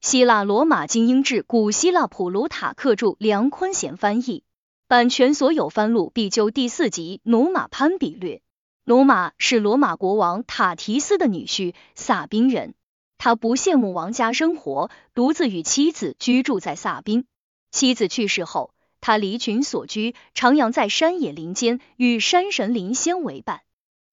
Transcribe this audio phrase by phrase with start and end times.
[0.00, 4.44] 希腊罗马精英志，古希腊普鲁塔克著，梁坤贤翻译，
[4.88, 5.68] 版权所有。
[5.68, 8.40] 翻录必究第四集：努马潘比略。
[8.84, 12.74] 努马是罗马国王塔提斯的女婿，萨宾人。
[13.18, 17.26] 他不羡慕王家生活，独自与妻子居住在萨宾。
[17.70, 18.72] 妻子去世后，
[19.02, 23.60] 他离群所居，徜徉在山野林间，与山神林仙为伴。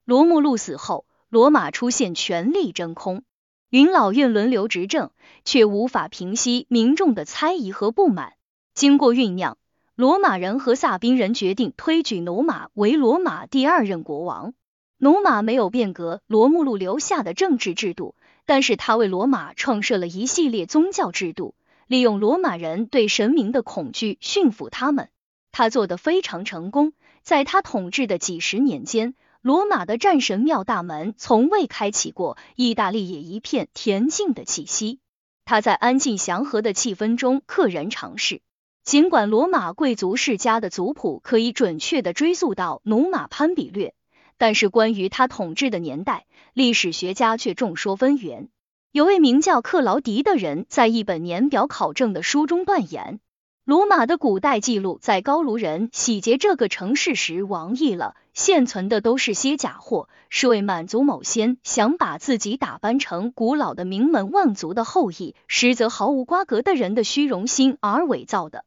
[0.04, 3.24] 罗慕路死后，罗马出现权力真空。
[3.70, 5.12] 云老院轮流执政，
[5.44, 8.32] 却无法平息民众的猜疑和不满。
[8.74, 9.58] 经过酝酿，
[9.94, 14.54] 罗马人和萨宾人决定推举努马为罗马第二任国王。
[15.00, 21.54] 努马没有变革罗慕路留下的政治制度，但是他为罗马创设了一系列宗教制度，
[21.88, 25.10] 利用罗马人对神明的恐惧驯服他们。
[25.52, 29.14] 他做得非常成功，在他统治的几十年间。
[29.48, 35.00] 罗马的战神庙大门从未开启过，意大利也一片恬静的气息。
[35.46, 38.42] 他在安静祥和的气氛中溘然长逝。
[38.84, 43.94] 尽管罗马贵族世家的族谱可以准确的追溯到努马潘比略，
[44.38, 48.50] 但是关于他统治的年代，历史学家却众说纷纭。
[48.92, 53.22] 有位名叫克劳迪的人在一本年表考证的书中断言。
[53.68, 68.64] 罗马的古代记录在高卢人洗劫这个城市时亡佚了，现存的都是些假货，是为满足某些想把自己打扮成古老的名门望族的后裔，实则毫无瓜葛的人的虚荣心而伪造的。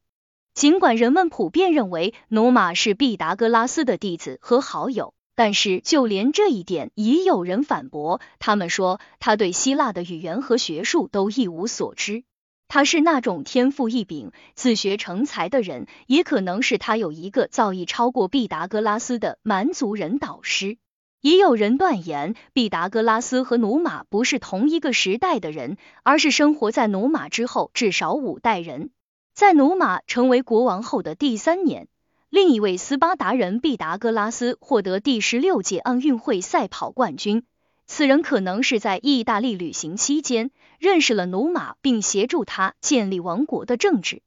[0.52, 12.22] 尽管人们普遍认为努马是毕达哥拉斯的弟子和好友，但是就连这一点也有人反驳，他们说他对希腊的语言和学术都一无所知。
[12.72, 20.78] 他是那种天赋异禀、自学成才的人，也可能是他有一个造诣超过毕达哥拉斯的蛮族人导师。
[21.20, 28.90] 也有人断言，毕达哥拉斯和努马不是同一个时代的人，而是生活在努马之后至少五代人。
[29.34, 31.88] 在努马成为国王后的第三年，
[32.28, 37.42] 另一位斯巴达人毕达哥拉斯获得第十六届奥运会赛跑冠军。
[37.88, 44.22] 此人可能是在意大利旅行期间认识了努马，并协助他建立王国的政治。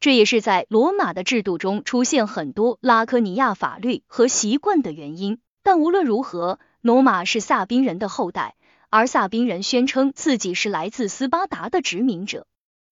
[0.00, 5.38] 这也是在罗马的制度中出现很多拉科尼亚法律和习惯的原因。
[5.62, 8.54] 但无论如何，努马是萨宾人的后代，
[8.90, 12.46] 而萨宾人宣称自己是来自斯巴达的殖民者。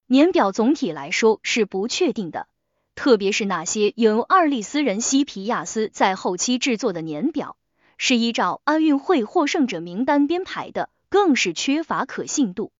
[0.06, 2.48] 年表总体来说是不确定的，
[2.94, 7.58] 特别是那些由二利斯人西皮亚斯在后期制作的年表。
[7.98, 12.72] 是依照奥运会获胜者名单编排的，更是缺乏可信度。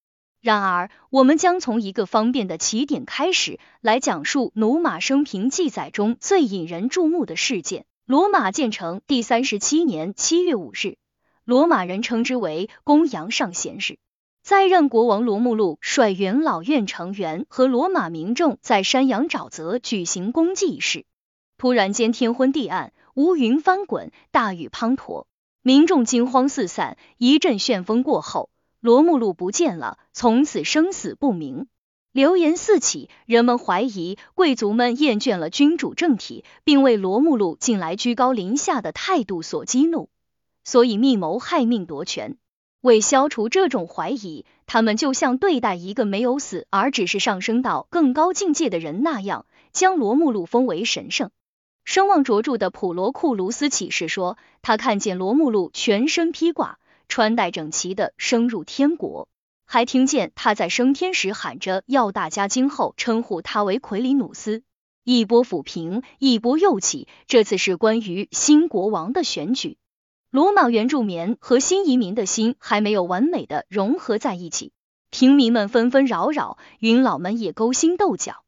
[0.43, 10.97] 然而，我们将从一个方便的起点开始，来讲述努马生平记载中最引人注目的事件——罗马建成第三十七年七月五日，
[11.45, 13.99] 罗马人称之为公羊上贤日。
[14.43, 21.07] 在任国王罗慕路率元老院成员和罗马民众在山羊沼泽举行公祭仪式，
[21.57, 22.93] 突然间天昏地暗。
[23.15, 25.27] 乌云翻滚，大雨滂沱，
[25.63, 26.97] 民众惊慌四散。
[27.19, 28.51] 一阵旋风过后，
[28.83, 31.69] 罗慕路不见了，从此生死不明。
[32.11, 40.09] 流言四起，人们怀疑贵族们厌倦了君主政体，并为罗慕路近来居高临下的态度所激怒，
[40.65, 42.37] 所以密谋害命夺权。
[42.81, 51.31] 为消除这种怀疑，他们就像对待一个没有死而只是上升到更高境界的人那样，将罗慕路封为神圣。
[51.85, 59.29] 声望卓著的普罗库卢斯启示说，他看见罗慕路全身披挂，穿戴整齐的升入天国，
[59.65, 64.63] 还听见他在升天时喊着要大家今后称呼他为奎里努斯。
[65.05, 67.09] 一波抚平，一波又起。
[67.27, 69.77] 这次是关于新国王的选举。
[70.31, 74.73] 罗马原住民和新移民的心还没有完美的融合在一起，
[75.11, 78.45] 平民们纷纷扰扰，云老们也勾心斗角。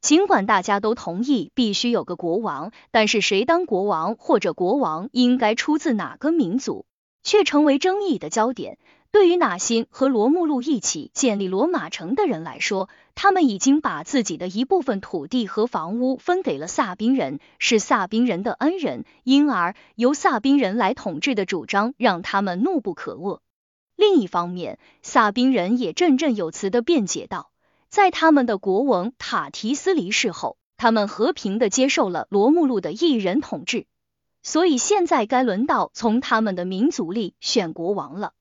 [0.00, 6.85] 尽管大家都同意必须有个国王，但是谁当国王或者国王应该出自哪个民族，
[7.26, 8.78] 却成为争议的焦点。
[9.10, 23.40] 对于纳辛和罗慕路一起建立罗马城的人来说，他们已经把自己的一部分土地和房屋分给了萨宾人，是萨宾人的恩人，因而由萨宾人来统治的主张让他们怒不可遏。
[23.96, 27.50] 另一方面，萨宾人也振振有词的辩解道。
[27.88, 33.86] 在他们的国王塔提斯离世后，他们和平的接受了罗慕路的一人统治，
[34.46, 38.32] 所以现在该轮到从他们的民族里选国王了。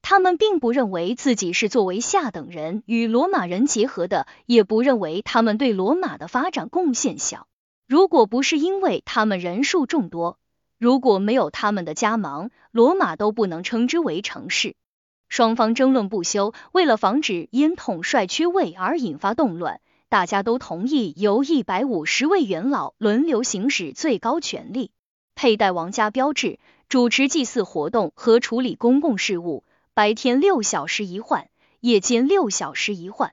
[0.00, 7.46] 他们并不认为自己是作为下等人与罗马人结合的，也不认为他们对罗马的发展贡献小。
[7.86, 10.38] 如果不是因为他们人数众多，
[10.78, 14.76] 如果没有他们的加盟，罗马都不能称之为城市。
[15.28, 16.54] 双方争论不休。
[16.72, 24.90] 为了防止因统帅缺位而引发动乱，大家都同意由一百五十位元老轮流行使最高权力，
[25.42, 26.58] 佩戴王家标志，
[26.90, 29.64] 主持祭祀活动和处理公共事务。
[29.94, 31.48] 白天六小时一换，
[31.80, 33.32] 夜间六小时一换。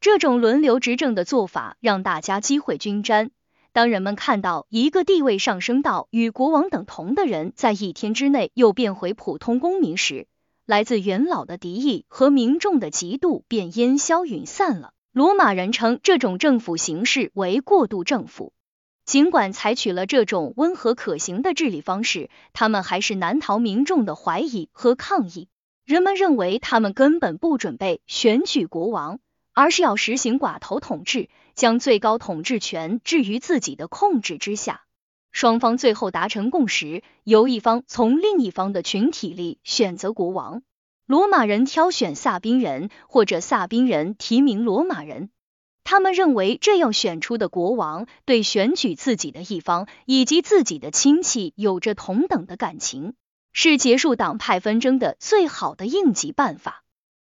[0.00, 3.30] 这种轮流执政的做法让大家机会均沾。
[3.74, 10.26] 当人们看到一个地位上升到与国王等同的人在一天之内又变回普通公民时，
[10.64, 14.94] 来自元老的敌意和民众的嫉妒便烟消云散了。
[15.12, 18.54] 罗马人称这种政府形式为过渡政府。
[19.04, 25.48] 尽管采取了这种温和可行的治理方式，他们还是难逃民众的怀疑和抗议。
[25.84, 29.18] 人们认为他们根本不准备选举国王，
[29.52, 31.28] 而是要实行寡头统治。
[31.54, 34.84] 将最高统治权置于自己的控制之下，
[35.32, 40.62] 双方最后达成共识，由一方从另一方的群体里选择国王。
[41.04, 45.28] 罗马人挑选萨宾人，或者萨宾人提名罗马人。
[45.84, 53.14] 他们认为这样选出的国王对选举自己的一方以及自己的亲戚有着同等的感情，
[53.52, 56.84] 是结束党派纷争的最好的应急办法。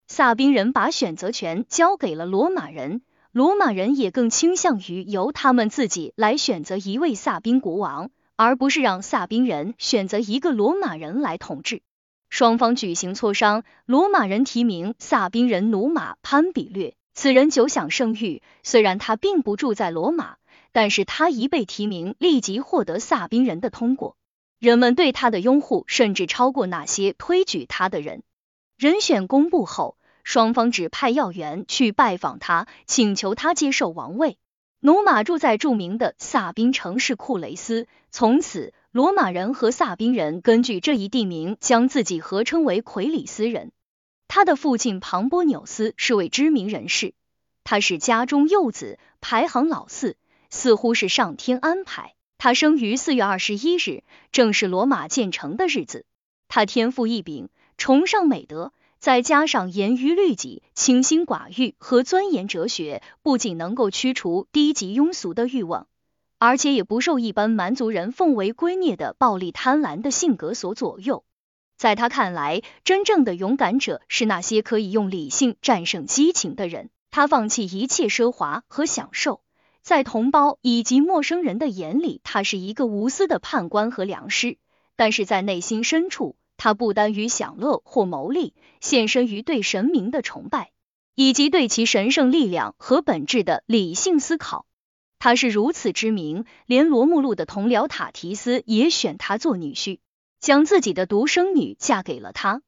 [0.08, 3.02] 萨宾人把选择权交给了罗马人。
[3.32, 11.82] 罗马人也更倾向于由他们自己来选择一位萨宾国王，而不是让萨宾人选择一个罗马人来统治。
[12.30, 20.38] 双方举行磋商，罗马人提名萨宾人努马潘比略，此人久享盛誉，虽然他并不住在罗马，
[20.72, 24.18] 但是他一被提名，立即获得萨宾人的通过，
[24.60, 28.24] 人们对他的拥护甚至超过那些推举他的人。
[28.78, 29.98] 人选公布后。
[30.26, 34.38] 双方指派要员去拜访他，请求他接受王位。
[34.80, 43.74] 努马住在著名的萨宾城市库雷斯，从此罗马人和萨宾人根据这一地名将自己合称为奎里斯人。
[44.36, 47.14] 他的父亲庞波纽斯是位知名人士，
[47.64, 50.18] 他是家中幼子，排行老四，
[50.50, 52.16] 似乎是上天安排。
[52.40, 54.02] 他生于四月二十一日，
[54.32, 56.08] 正是罗马建成的日子。
[56.48, 58.74] 他天赋异禀，崇尚美德。
[58.98, 65.86] 再加上严于律己、清心寡欲和钻研哲学，不仅能够驱除低级庸俗的欲望，
[66.40, 71.24] 而且也不受一般蛮族人奉为圭臬的暴力贪婪的性格所左右。
[71.84, 76.90] 在他看来，真正的勇敢者是那些可以用理性战胜激情的人。
[77.12, 79.42] 他放弃一切奢华和享受，
[79.82, 84.56] 在同胞以及陌生人的眼里，他是一个无私的判官和良师，
[84.96, 86.38] 但是在内心深处。
[86.56, 90.72] 他不单于享乐或谋利，献身于对神明的崇拜，
[91.16, 94.66] 以及对其神圣力量和本质的理性思考。
[95.20, 100.00] 他是如此知名，连罗慕路的同僚塔提斯也选他做女婿，
[100.44, 102.62] 将自己的独生女嫁给了他。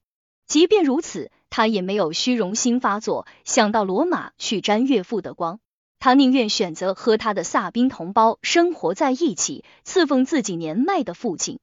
[0.48, 5.60] 即便如此，他也没有虚荣心发作，想到罗马去沾岳父的光。
[6.00, 11.60] 他宁愿选择和他的萨宾同胞生活在一起，侍奉自己年迈的父亲。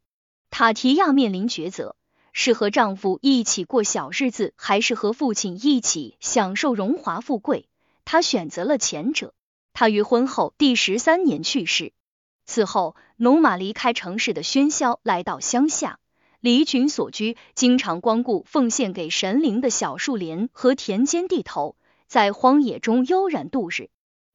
[0.51, 1.97] 塔提亚面临抉择。
[2.35, 7.69] 是和丈夫一起过小日子，还是和父亲一起享受荣华富贵？
[8.05, 9.33] 她选择了前者。
[9.73, 11.93] 她于婚后第十三年去世。
[12.45, 15.99] 此后，努马离开城市的喧嚣，来到乡下，
[16.43, 21.77] 离群所居，经常光顾奉献给神灵的小树林和田间地头，
[22.09, 23.91] 在荒野中悠然度日。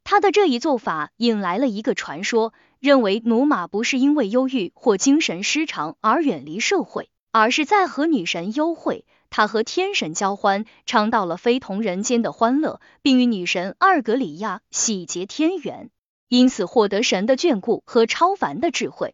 [0.05, 7.09] 他的这一做法引来了一个传说，认为努马不是因为忧郁或精神失常而远离社会。
[7.31, 15.91] 而是在和女神幽会，他和天神交欢，尝到了非同人间的欢乐，并与女神二格里亚喜结天缘，
[16.29, 19.13] 因此获得神的眷顾和超凡的智慧。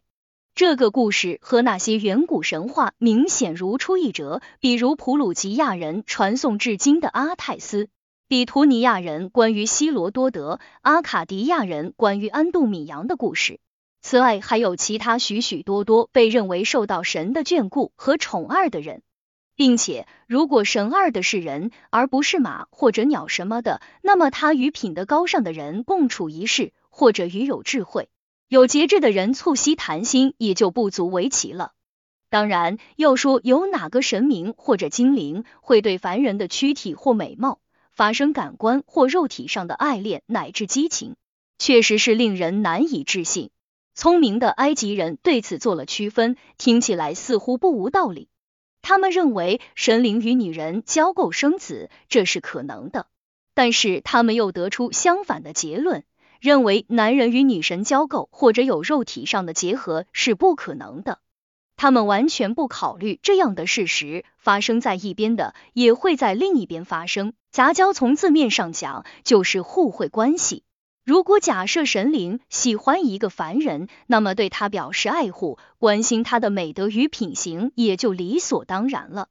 [0.56, 7.88] 这个故事和那些远古神话明显如出一辙，比如普鲁吉亚人传颂至今的阿泰斯，
[8.28, 13.58] 比图尼亚人关于希罗多德，阿卡迪亚人关于安度米扬的故事。
[14.00, 19.02] 此外，还有其他许许多多被认为受到神的眷顾和宠爱的人，
[19.56, 28.08] 并且，如果神二的是人而不是马或者鸟什么的，那么他与品德高尚的人共处一室，或者与有智慧、
[28.54, 31.72] 有节制的人促膝谈心，也就不足为奇了。
[32.30, 37.58] 当然，要说有哪个神明或者精灵会对凡人的躯体或美貌
[37.90, 41.16] 发生感官或肉体上的爱恋乃至激情，
[41.58, 43.50] 确实是令人难以置信。
[43.92, 48.28] 聪明的埃及人对此做了区分，听起来似乎不无道理。
[48.82, 53.06] 他们认为神灵与女人交媾生子，这是可能的；
[53.52, 56.04] 但是他们又得出相反的结论，
[56.44, 61.18] 认为男人与女神交媾或者有肉体上的结合是不可能的。
[61.74, 67.32] 他们完全不考虑这样的事实发生在一边的，也会在另一边发生。
[67.50, 70.64] 杂交从字面上讲就是互惠关系。
[71.02, 79.28] 如果假设神灵喜欢一个凡人，那么对他表示爱护、关心他的美德与品行也就理所当然了。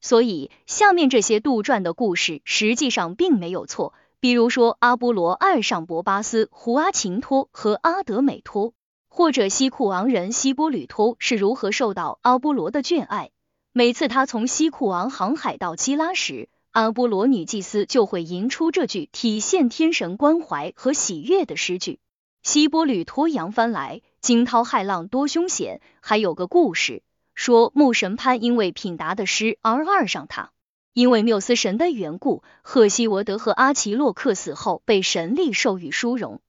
[0.00, 3.94] 所以，下面这些杜撰的故事实际上并没有错。
[4.22, 8.72] 比如说，阿波罗爱上博巴斯、胡阿琴托和阿德美托，
[9.08, 13.32] 或者西库昂人西波吕托是如何受到阿波罗的眷爱。
[13.72, 21.98] 每次他从西库昂航海到基拉时，阿波罗女祭司就会吟出这句体现天神关怀和喜悦的诗句。
[22.44, 25.80] 西波吕托扬帆来，惊涛骇浪多凶险。
[26.00, 27.02] 还有个故事。
[27.34, 30.52] 说牧神潘因为品达的诗而爱上他，
[30.94, 36.40] 因为缪斯神的缘故，赫西俄德和阿奇洛克死后被神力授予殊荣。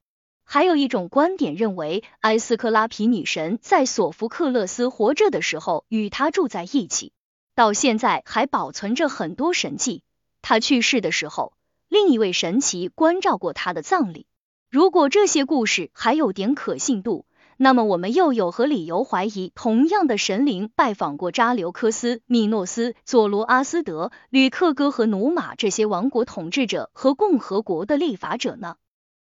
[0.43, 7.13] 还有一种观点认为，埃斯克拉皮女神在索福克勒斯活着的时候与他住在一起，
[7.55, 10.03] 到现在还保存着很多神迹。
[10.41, 11.53] 他去世的时候，
[11.87, 14.25] 另一位神奇关照过他的葬礼。
[14.69, 17.25] 如果这些故事还有点可信度。
[17.57, 28.75] 那么我们又有何理由怀疑同样的神灵拜访过扎留科斯、米诺斯、佐罗阿斯德、吕克哥和努马这些王国统治者和共和国的立法者呢？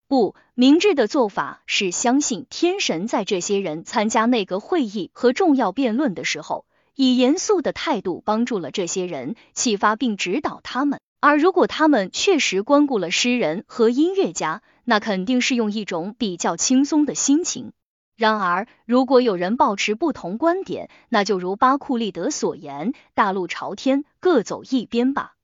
[0.07, 11.00] 不，明智的做法是相信天神在这些人参加内阁会议和重要辩论的时候，以严肃的态度帮助了这些人，启发并指导他们。
[11.19, 17.74] 而如果他们确实光顾了诗人和音乐家，那肯定是用一种比较轻松的心情。
[18.19, 25.35] 然而，如果有人抱持不同观点，那就如巴库利德所言，大路朝天，各走一边吧。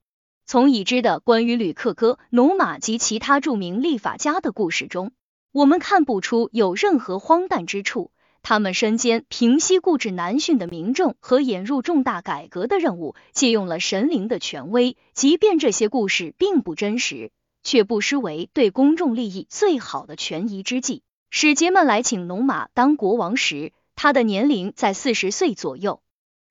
[0.44, 5.12] 从已知的关于吕克戈、努马及其他著名立法家的故事中，
[5.52, 8.10] 我们看不出有任何荒诞之处。
[8.42, 21.04] 他们身兼平息固执难驯的民众和引入重大改革的任务，借用了神灵的权威，即便这些故事并不真实，却不失为对公众利益最好的权宜之计。
[21.30, 26.00] 使节们来请龙马当国王时，他的年龄在四十岁左右。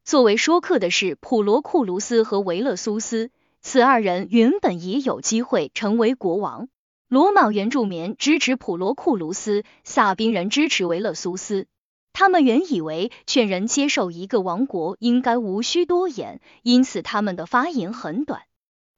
[0.04, 6.68] 作为说客的是普罗库卢斯和维勒苏斯，此二人原本也有机会成为国王。
[7.08, 11.66] 罗马原住民支持普罗库卢斯，萨宾人支持维勒苏斯。
[12.14, 18.44] 他们原以为劝人接受一个王国应该无需多言，因此他们的发言很短。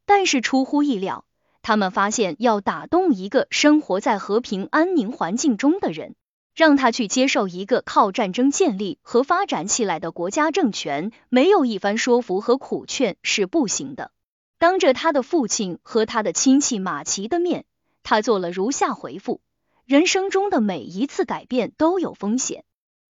[0.06, 1.26] 但是出乎意料。
[1.68, 6.16] 他们发现，要打动一个生活在和平安宁环境中的人，
[6.56, 14.12] 让他去接受一个靠战争建立和发展起来的国家政权，没有一番说服和苦劝是不行的。
[14.58, 17.66] 当着他的父亲和他的亲戚马奇的面，
[18.02, 19.42] 他做了如下回复：
[19.84, 22.64] 人生中的每一次改变都有风险，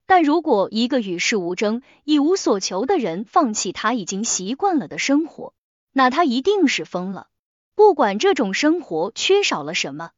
[0.05, 5.53] 但如果一个与世无争、一无所求的人放弃他已经习惯了的生活，
[5.91, 7.27] 那他一定是疯了。
[7.75, 10.11] 不管这种生活缺少了什么，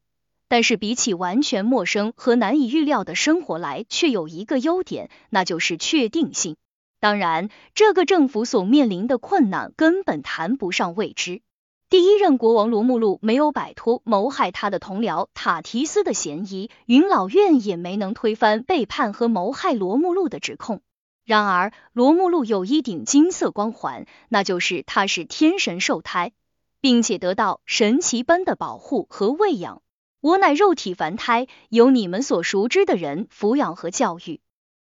[0.46, 6.56] 但是比起完全陌生和难以预料的生活来，却有一个优点，那就是确定性。
[7.00, 11.42] 当然，这个政府所面临的困难根本谈不上未知。
[11.90, 20.80] 第一任国王罗慕路没有摆脱谋害他的同僚塔提斯的嫌疑，云老院也没能推翻背叛和谋害罗慕路的指控。
[21.24, 26.32] 然而，罗慕路有一顶金色光环，那就是他是天神受胎。
[26.80, 29.82] 并且得到神奇般的保护和喂养。
[30.20, 34.40] 我乃肉体凡胎，由你们所熟知的人抚养和教育。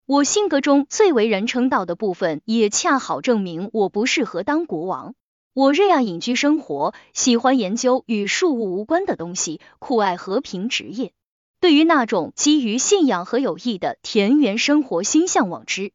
[0.05, 5.15] 我性格中最为人称道的部分，也恰好证明我不适合当国王。
[5.53, 11.13] 我热爱隐居生活，喜欢研究与事物无关的东西，酷爱和平职业。
[11.59, 15.91] 对于那种基于信仰和友谊的田园生活，心向往之。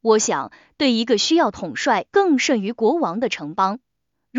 [0.00, 3.80] 我想，对一个需要统帅更甚于国王的城邦。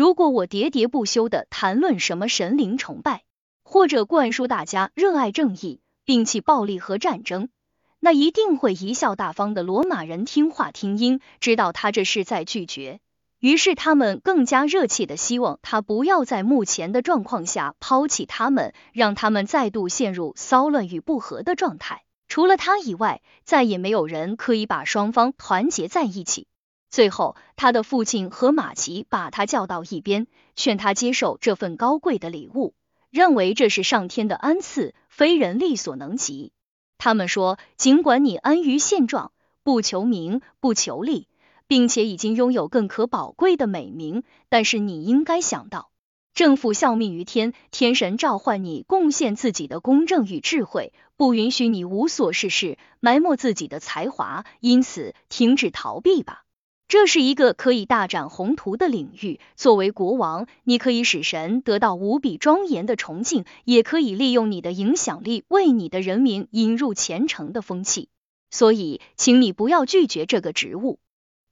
[0.00, 3.22] 如果我喋喋不休的谈论什么神灵崇拜，
[3.62, 7.50] 或者灌输大家热爱正义、摒弃暴力和战争，
[7.98, 12.98] 那一定会贻笑大方的罗马人听话听音，知道他这是在拒绝。
[13.40, 22.04] 于是他们更加热切的希望他不要在目前的状况下抛弃他们，让他们再度陷入骚乱与不和的状态。
[22.26, 26.46] 除了他以外，再也没有人可以把双方团结在一起。
[26.90, 32.74] 最后，他的父亲和马奇把他叫到一边，劝他接受这份高贵的礼物，
[33.10, 36.52] 认为这是上天的恩赐，非人力所能及。
[36.98, 39.30] 他们说，尽管你安于现状，
[39.62, 41.28] 不求名，不求利，
[41.68, 45.92] 并且已经拥有更可宝贵的美名，但是你应该想到，
[46.34, 56.44] 政府效命于天，天神召唤你贡献自己的公正与智慧，不允许你无所事事，埋没自己的才华，因此停止逃避吧。
[56.90, 59.38] 这是一个可以大展宏图的领域。
[59.54, 68.08] 作为国王，你可以使神得到无比庄严的崇敬，也可以利用你的影响力为你的人民引入虔诚的风气。
[68.50, 70.98] 所以，请你不要拒绝这个职务。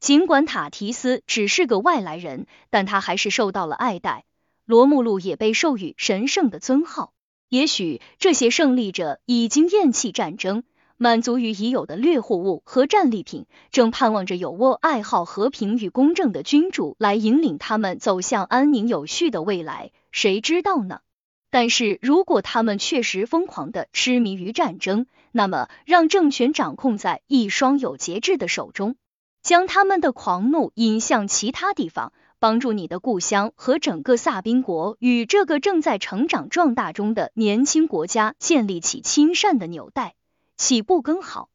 [0.00, 4.24] 尽管塔提斯只是个外来人，但他还是受到了爱戴。
[4.64, 7.12] 罗慕路也被授予神圣的尊号。
[7.48, 10.64] 也许这些胜利者已经厌弃战争。
[11.00, 19.92] 满足于已有的掠货物和战利品，正盼望着有窝爱好和平与公正的君主来引领他们走向安宁有序的未来。
[20.10, 20.98] 谁知道呢？
[21.50, 28.96] 但是如果他们确实疯狂的痴迷于战争，那么让政权掌控在一双有节制的手中，
[29.40, 40.16] 将他们的狂怒引向其他地方，帮助你的故乡和整个萨宾国与这个正在成长壮大中的年轻国家建立起亲善的纽带。
[40.58, 41.48] 岂不更好？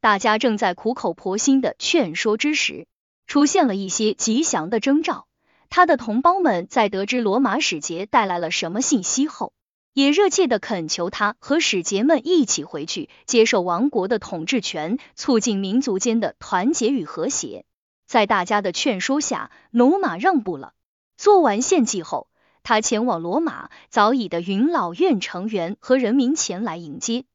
[0.00, 2.86] 大家正在苦口婆心的劝说之时，
[3.26, 5.26] 出现了一些吉祥的征兆。
[5.68, 9.52] 他的同胞们在得知罗马使节带来了什么信息后，
[9.92, 17.66] 也热切的恳求他和使节们一起回去，接受王国的统治权，促进民族间的团结与和谐。
[18.06, 20.72] 在大家的劝说下，努马让步了。
[21.18, 22.30] 做完献祭后，
[22.62, 27.26] 他前往罗马早已的云老院成员和人民前来迎接。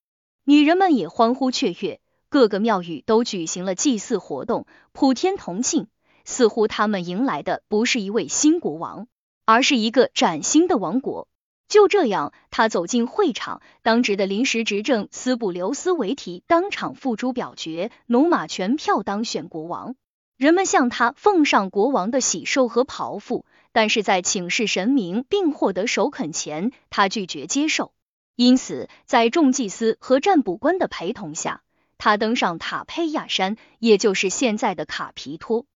[0.44, 5.88] 女人们也欢呼雀跃，各个庙宇都举行了祭祀活动，普天同庆，
[6.26, 9.08] 似乎他们迎来的不是一位新国王，
[9.46, 11.28] 而是一个崭新的王国。
[11.68, 19.96] 就这样，他走进会场，当值的临时执政斯布留斯维提当场付诸表决，努马全票当选国王。
[20.38, 27.94] 人们向他奉上国王的喜寿和袍服，但是在请示神明并获得首肯前，他拒绝接受。
[28.42, 31.62] 因此，在众祭司和占卜官的陪同下，
[32.00, 35.68] 他登上塔佩亚山，也就是现在的卡皮托。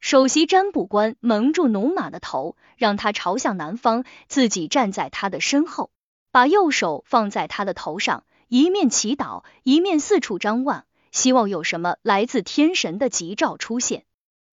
[0.00, 5.90] 首席占卜官蒙住努马的头，让他朝向南方，自己站在他的身后，
[6.32, 14.04] 把右手放在他的头上，一面祈祷，一面四处张望，希望有什么来自天神的吉兆出现。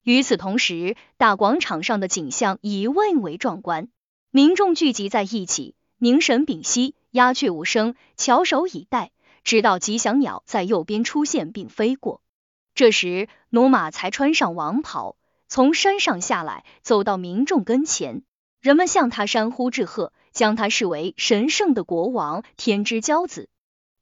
[0.04, 3.88] 与此同时，大广场上的景象已蔚为壮观，
[4.30, 6.96] 民众聚集在一起，凝神屏息。
[7.12, 9.12] 鸦雀无声，翘首以待，
[9.44, 12.22] 直到吉祥鸟在右边出现并飞过。
[12.74, 15.18] 这时，努马才穿上王袍，
[15.50, 18.24] 从山上下来，走到民众跟前。
[18.62, 23.50] 人们向他山呼致贺，将他视为神圣的国王、天之骄子。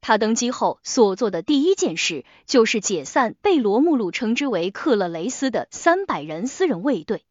[0.02, 7.26] 他登基后所做的第一件事，就是解散被罗慕路称之为克勒雷斯的三百人私人卫队。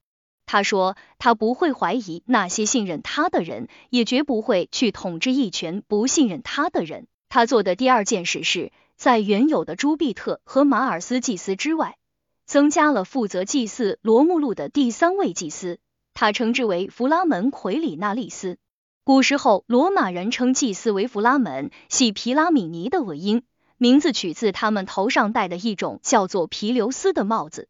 [0.51, 7.07] 他说，他不会怀疑那些信任他的人，也绝不会去统治一群不信任他的人。
[7.29, 11.99] 他做的第二件事是，在原有的朱庇特和马尔斯祭司之外，
[12.47, 15.81] 增加了负责祭祀罗慕路的第三位祭司，
[16.15, 18.57] 他称之为弗拉门奎里纳利斯。
[19.05, 23.43] 古时候，罗马人称祭司为弗拉门，系皮拉米尼的尾音，
[23.77, 27.69] 名字取自他们头上戴的一种叫做皮留斯的帽子。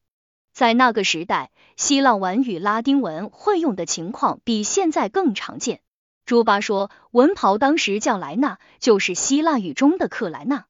[0.58, 5.78] 在那个时代，希腊文与拉丁文混用的情况比现在更常见。
[6.26, 10.66] 朱巴说，文袍当时叫莱纳，就是希腊语中的克莱纳。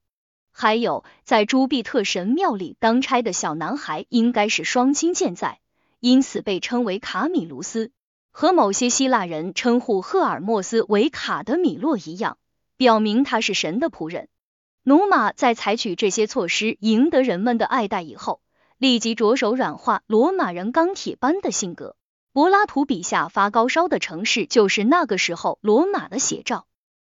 [0.51, 5.59] 还有，在朱庇特神庙里当差的小男孩应该是双亲健在，
[5.99, 7.89] 因此被称为卡米卢斯，
[8.29, 12.37] 和某些希腊人称呼赫尔墨斯为卡德米洛一样，
[12.77, 14.27] 表明他是神的仆人。
[14.83, 18.39] 努马在采取这些措施赢得人们的爱戴以后。
[18.79, 21.97] 立即着手软化罗马人钢铁般的性格。
[22.31, 26.65] 柏拉图笔下发高烧的城市，就是那个时候罗马的写照。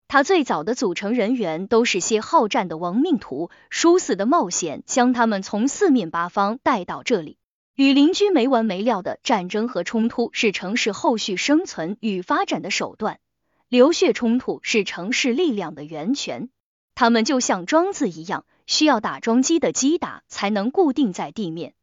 [0.07, 7.37] 他最早的组成人员都是些好战的亡命徒，殊死的冒险将他们从四面八方带到这里。
[7.75, 13.19] 与邻居没完没了的战争和冲突是城市后续生存与发展的手段，
[13.67, 16.49] 流血冲突是城市力量的源泉。
[16.95, 18.45] 他们就像庄子一样。
[18.67, 21.73] 需要打桩机的击打才能固定在地面。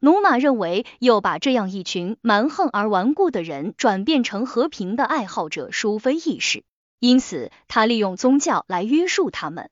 [0.00, 6.64] 努马认为，又把这样一群蛮横而顽固的人转变成和平的爱好者，殊非易事。
[7.00, 9.70] 因此，他利用宗教来约束他们。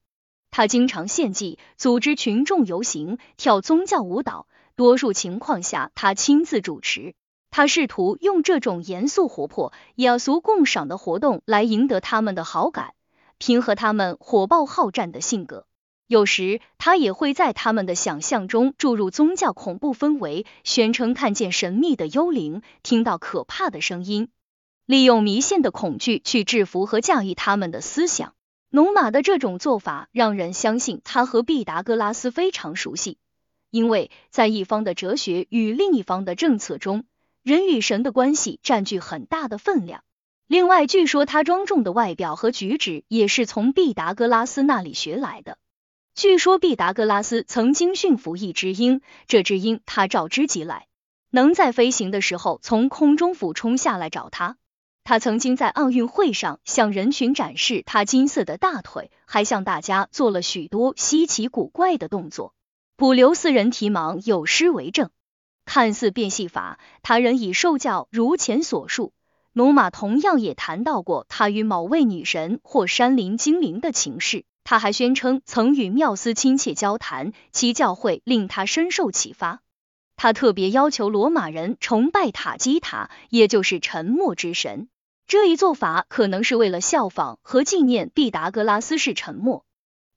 [0.51, 4.47] 他经常献祭，组织群众游行，跳宗教舞蹈。
[4.75, 7.15] 多数情况下，他亲自主持。
[7.51, 12.95] 他试图用这种严肃活泼、雅俗共赏的活动来赢得他们的好感，
[13.39, 15.67] 平和他们火爆好战的性格。
[16.09, 24.29] 有时，他也会在他们的想象中注入宗教恐怖氛围，宣称看见神秘的幽灵，听到可怕的声音。
[24.85, 28.35] 利用迷信的恐惧去制服和驾驭他们的思想。
[28.71, 33.19] 努马的这种做法让人相信他和毕达哥拉斯非常熟悉，
[33.71, 37.05] 因为在一方的哲学与另一方的政策中，
[37.43, 40.05] 人与神的关系占据很大的分量。
[40.47, 45.59] 另外，据说他庄重的外表和举止也是从毕达哥拉斯那里学来的。
[46.17, 50.87] 据说毕达哥拉斯曾经驯服一只鹰，这只鹰他召之即来，
[51.29, 54.57] 能在飞行的时候从空中俯冲下来找他。
[55.05, 62.55] 他曾经在奥运会上向人群展示他金色的大腿，还向大家做了许多稀奇古怪的动作。
[62.97, 65.11] 普留斯人提芒有诗为证，
[65.67, 68.09] 看似变戏法，他人已受教。
[68.11, 69.13] 如前所述，
[69.53, 74.47] 努马同样也谈到过他与某位女神或山林精灵的情事。
[74.69, 79.61] 他还宣称曾与缪斯亲切交谈，其教诲令他深受启发。
[80.17, 84.89] 他特别要求罗马人崇拜塔基塔，也就是沉默之神。
[85.29, 89.65] 这一做法可能是为了效仿和纪念毕达哥拉斯式沉默。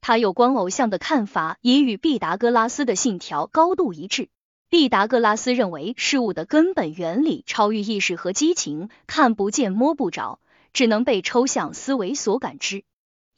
[0.01, 4.29] 他有关偶像的看法也与毕达哥拉斯的信条高度一致。
[4.67, 10.39] 毕达哥拉斯认为事物的根本原理超越意识和激情，看不见摸不着，
[10.73, 12.83] 只能被抽象思维所感知。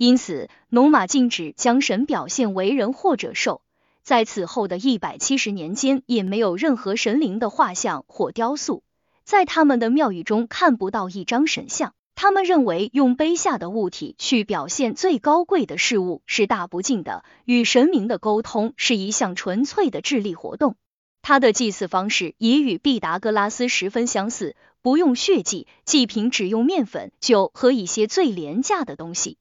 [0.02, 3.62] 因此，努马禁止将神表现为人或者兽。
[4.02, 8.82] 在此后的一百七十年间，也没有任何神灵的画像或雕塑。
[9.26, 17.24] 在他们的庙宇中看不到一张神像，他们认为用卑下的物体去表现最高贵的事物是大不敬的。
[17.46, 20.78] 与神明的沟通是一项纯粹的智力活动。
[21.22, 29.38] 他的祭祀方式也与毕达哥拉斯十分相似，不用血祭，祭品只用面粉、酒和一些最廉价的东西。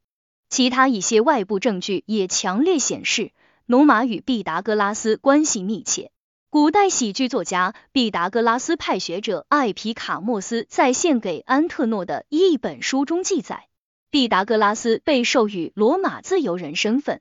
[0.51, 3.31] 其他一些外部证据也强烈显示，
[3.67, 6.11] 努马与毕达哥拉斯关系密切。
[6.51, 13.69] 古代喜剧作家毕达哥拉斯派学者艾皮卡莫斯在献给安特诺的一本书中记载，
[14.11, 17.21] 毕达哥拉斯被授予罗马自由人身份，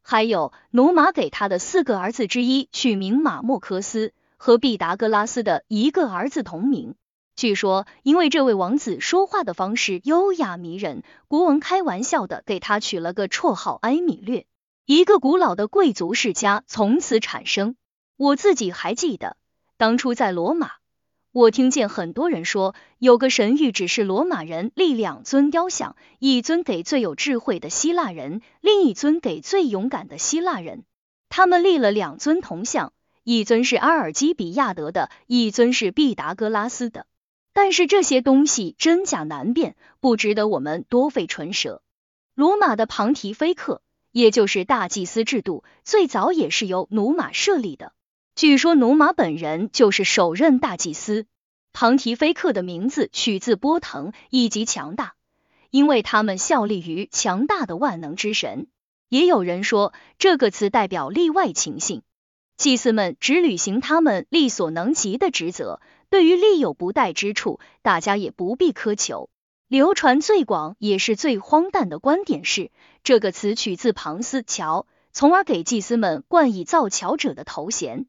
[0.00, 6.94] 还有努马给他的四个儿子之一取名马莫科斯，和毕达哥拉斯的一个儿子同名。
[7.38, 14.44] 据说，因为这位王子说话的方式优雅迷人，国王开玩笑的给他取了个绰号埃米略。
[14.86, 17.76] 一个古老的贵族世家从此产生。
[18.16, 19.36] 我自己还记得，
[19.76, 20.72] 当初在罗马，
[21.30, 30.82] 我听见很多人说，有个神谕指示罗马人立两尊雕像，一尊给最有智慧的希腊人，另一尊给最勇敢的希腊人。
[31.28, 37.06] 他们立了两尊铜像，一尊是阿尔基比亚德的，一尊是毕达哥拉斯的。
[37.60, 41.82] 但是这些东西真假难辨，不值得我们多费唇舌。
[42.36, 47.92] 罗马的庞提菲克，也就是大祭司制度，最早也是由努马设立的。
[48.36, 51.26] 据说努马本人就是首任大祭司。
[51.72, 55.14] 庞提菲克的名字取自波腾以及强大，
[55.72, 58.68] 因为他们效力于强大的万能之神。
[59.08, 62.02] 也有人说这个词代表例外情形，
[62.56, 69.28] 祭司们只履行他们力所能及的职责，对于力有不逮之处，大家也不必苛求。
[69.68, 72.70] 流传最广也是最荒诞的观点是，
[73.04, 78.06] 这个词取自庞斯桥，从而给祭司们冠以造桥者的头衔。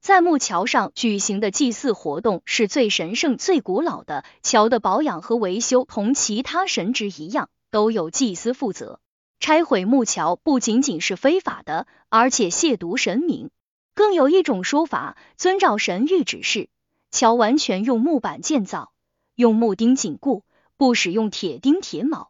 [0.00, 4.24] 在木桥上举行的祭祀活动是最神圣、最古老的。
[4.42, 9.00] 桥的保养和维修同其他神职一样，都有祭司负责。
[9.40, 13.50] 拆毁木桥不仅仅是非法的，而且亵渎神明。
[13.94, 16.68] 更有一种说法，遵照神谕指示，
[17.10, 18.92] 桥完全用木板建造，
[19.34, 20.44] 用木钉紧固，
[20.76, 22.28] 不使用铁钉铁铆。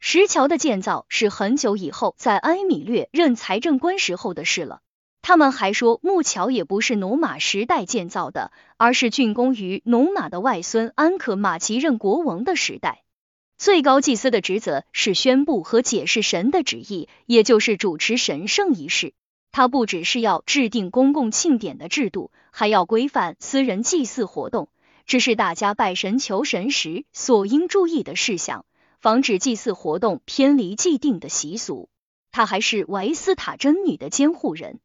[0.00, 4.80] 石桥的建造是很久以后，在埃米略任财政官时候的事了。
[5.22, 13.02] 他们还说，木桥也不是努马时代建造的，而是竣工于努马的外孙安可马其任国王的时代。
[13.56, 19.14] 最高祭司的职责是宣布和解释神的旨意，也就是主持神圣仪式。
[19.56, 24.68] 他不只是要制定公共庆典的制度，还要规范私人祭祀活动，
[25.06, 28.66] 这是大家拜神求神时所应注意的事项，
[28.98, 31.88] 防止祭祀活动偏离既定的习俗。
[32.32, 34.80] 他还是维斯塔真女的监护人。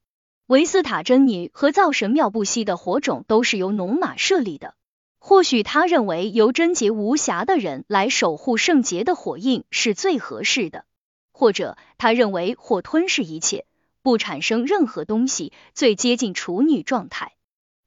[0.45, 4.75] 维斯塔真女和造神庙不息的火种都是由农马设立的。
[5.17, 10.85] 或许他认为由贞洁无瑕的人来守护圣洁的火印是最合适的，
[11.31, 13.65] 或者他认为火吞噬一切，
[14.09, 17.33] 不产生任何东西，最接近处女状态。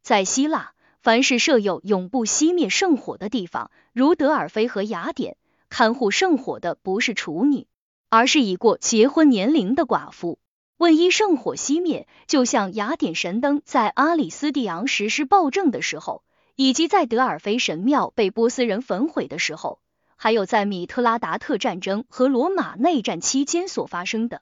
[0.02, 5.37] 在希腊，凡是设有永不熄灭圣火的地方，如德尔菲和雅典，
[5.68, 7.66] 看护圣火的不是处女，
[8.08, 10.38] 而是已过结婚年龄的寡妇。
[10.76, 16.22] 万一圣火熄灭，就像雅典神灯在阿里斯蒂昂实施暴政的时候，
[16.54, 19.80] 以及在德尔菲神庙被波斯人焚毁的时候，
[20.14, 24.40] 还有在米特拉达特战争和罗马内战期间所发生的。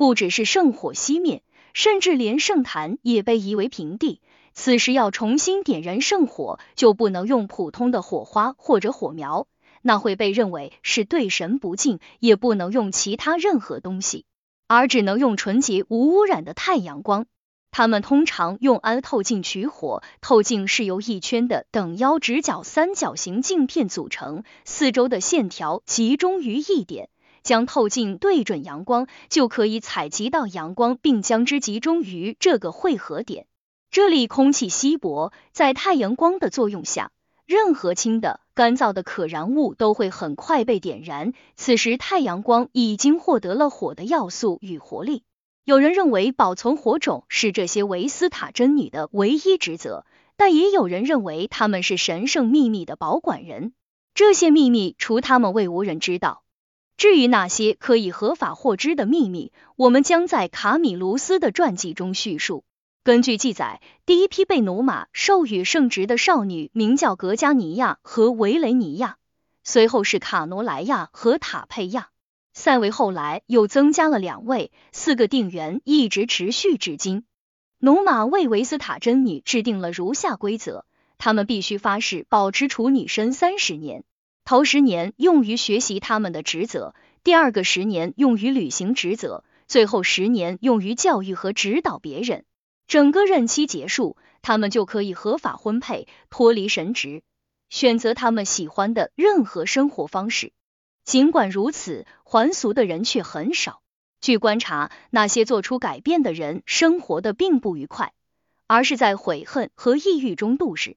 [0.00, 1.42] 不只是圣火熄灭，
[1.74, 4.22] 甚至连圣坛也被夷为平地。
[4.54, 9.46] 此时要重新点燃圣火，就不能用普通的火花或者火苗，
[9.82, 14.24] 那会被认为是对神不敬；也不能用其他任何东西，
[14.66, 17.26] 而只能用纯洁无污染的太阳光。
[17.70, 27.10] 他们通常用铵透镜取火，透镜是由一圈的等腰直角三角形镜片组成，四周的线条集中于一点，
[27.42, 33.46] 将透镜对准阳光，就可以采集到阳光，并将之集中于这个汇合点。
[33.90, 37.10] 这里空气稀薄，在太阳光的作用下，
[37.44, 41.32] 任何轻的、干燥的可燃物都会很快被点燃。
[41.56, 45.24] 此时，太阳光已经获得了火的要素与活力。
[45.64, 50.04] 有人认为保存火种是这些维斯塔真女的唯一职责，
[50.36, 53.72] 但也有人认为他们是神圣秘密的保管人。
[54.14, 56.42] 这些秘密除他们未无人知道。
[57.00, 62.62] 至于那些可以合法获知的秘密，我们将在卡米卢斯的传记中叙述。
[63.02, 69.16] 根据记载，第一批被努马授予圣职的少女名叫格加尼亚和维雷尼亚，
[69.64, 72.10] 随后是卡罗莱亚和塔佩亚。
[72.52, 77.24] 塞维后来又增加了两位，四个定员一直持续至今。
[77.78, 80.84] 努马为维斯塔真女制定了如下规则：
[81.16, 84.04] 他们必须发誓保持处女身三十年，
[84.44, 92.44] 头十年用于学习他们的职责，第二个十年用于履行职责，最后十年用于教育和指导别人。
[92.88, 97.22] 整个任期结束，他们就可以合法婚配，脱离神职，
[97.68, 100.52] 选择他们喜欢的任何生活方式。
[101.04, 103.80] 尽管如此，还俗的人却很少。
[104.20, 108.12] 据观察，那些做出改变的人生活的并不愉快，
[108.66, 110.96] 而是在悔恨和抑郁中度日。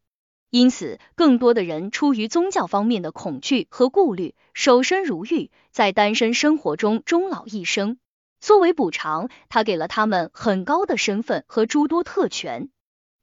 [0.53, 7.97] 因此，更多的人出于宗教方面的恐惧和顾虑，守身如玉，在单身生活中终老一生。
[8.39, 12.69] 作为补偿，他给了他们很高的身份和诸多特权，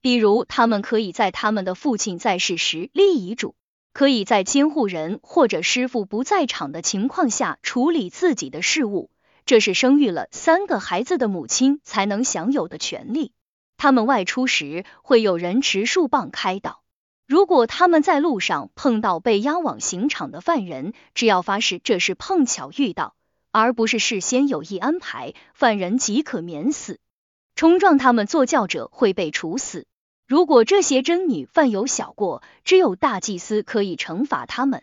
[0.00, 3.54] 比如他们可以在他们的父亲在世时立遗嘱。
[3.92, 9.08] 可以在监护人或者师傅不在场的情况下处理自己的事务，
[9.46, 13.30] 这是生育了三个孩子的母亲才能享有的权利。
[13.76, 16.79] 他们外出时会有人持树棒开导。
[17.30, 23.14] 如果他们在路上碰到被押往刑场的犯人，只要发誓这是碰巧遇到，
[23.52, 26.98] 而不是事先有意安排，犯人即可免死。
[27.54, 29.86] 冲撞他们坐轿者会被处死。
[30.26, 34.82] 如果这些真女犯有小过，只有大祭司可以惩罚他们，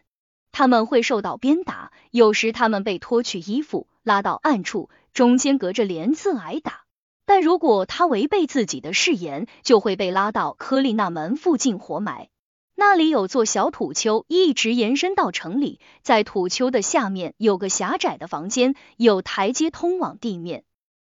[0.54, 6.86] 他们会受到鞭打，有时他们被脱去衣服，拉到暗处，中间隔着帘子挨打。
[7.26, 12.30] 但如果他违背自己的誓言，就会被拉到科利纳门附近活埋。
[12.80, 20.64] 那里有座小土丘，一直延伸到城里，在土丘的下面有个狭窄的房间，有台阶通往地面。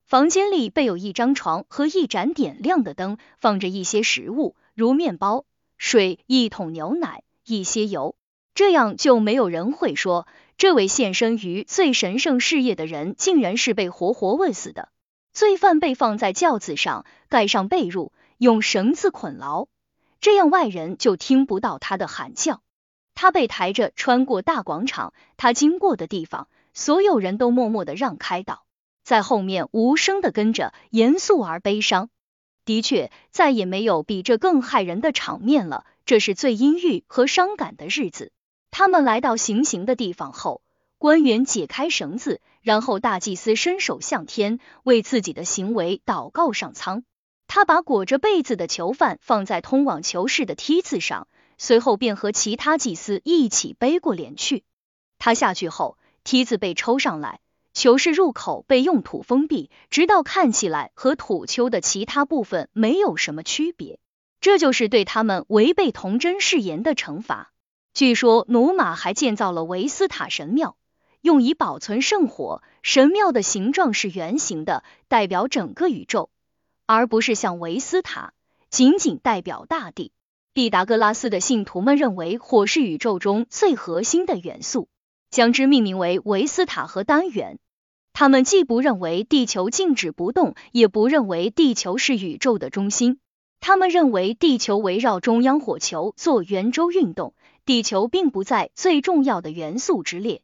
[0.05, 5.45] 房间里备有一张床和一盏点亮的灯，放着一些食物，如面包、
[5.77, 8.17] 水、一桶牛奶、一些油。
[8.53, 14.89] 这样就没有人会说，这位献身于最神圣事业的人竟然是被活活喂死的。
[15.31, 19.69] 罪犯被放在轿子上，盖上被褥，用绳子捆牢，
[20.23, 22.61] 这样外人就听不到他的喊叫。
[23.13, 28.63] 他被抬着穿过大广场，他经过的地方，所有人都默默的让开道。
[29.03, 32.09] 在后面无声的跟着，严肃而悲伤。
[32.63, 35.85] 的确，再也没有比这更骇人的场面了。
[36.05, 38.31] 这是最阴郁和伤感的日子。
[38.71, 40.61] 他们来到行刑的地方后，
[40.97, 47.03] 官员解开绳子，然后大祭司伸手向天，为自己的行为祷告上苍。
[47.55, 51.27] 他把裹着被子的囚犯放在通往囚室的梯子上，
[51.59, 54.63] 随后便和其他祭司一起背过脸去。
[55.19, 57.41] 他下去后，梯子被抽上来。
[57.71, 63.99] 囚室入口被用土封闭，直到看起来和土丘的其他部分没有什么区别。
[64.41, 67.51] 这就是对他们违背童真誓言的惩罚。
[67.93, 70.75] 据说努马还建造了维斯塔神庙，
[71.21, 72.63] 用以保存圣火。
[72.81, 76.31] 神庙的形状是圆形的，代表整个宇宙，
[76.85, 78.33] 而不是像维斯塔
[78.69, 80.11] 仅仅代表大地。
[80.53, 84.87] 毕达哥拉斯的信徒们认为火是宇宙中最核心的元素，
[85.31, 87.57] 将之命名为维斯塔和单元。
[88.13, 93.19] 他们既不认为地球静止不动，也不认为地球是宇宙的中心。
[93.59, 97.33] 他们认为地球围绕中央火球做圆周运动，
[97.65, 100.43] 地球并不在最重要的元素之列。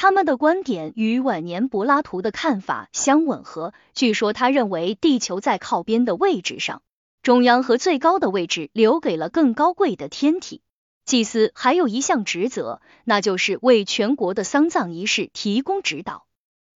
[0.00, 3.74] 他们的观点与晚年柏拉图的看法相吻合。
[3.94, 6.82] 据说他认为地球在靠边的位置上，
[7.20, 10.62] 中央和最高的位置留给了更高贵的天体。
[11.04, 16.26] 祭司还有一项职责，那就是为全国的丧葬仪式提供指导。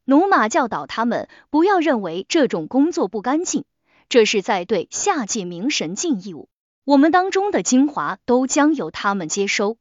[0.05, 3.65] 努马教导他们不要认为这种工作不干净，
[4.09, 6.49] 这是在对下界明神尽义务。
[6.85, 9.77] 我们当中的精华都将由他们接收，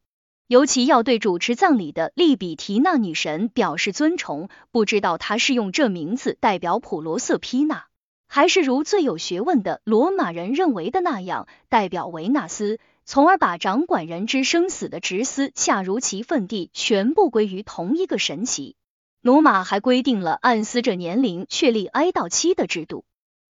[0.51, 4.49] 尤其要对主持葬礼的利比提娜女神表示尊崇。
[4.71, 7.85] 不知道她是用这名字代表普罗瑟皮娜，
[8.27, 12.79] 还是如最有学问的罗马人认为的那样代表维纳斯。
[13.05, 18.75] 从而把掌管人之生死的职司恰如其分地全部归于同一个神奇。
[19.21, 23.05] 罗马还规定了按死者年龄确立哀悼期的制度，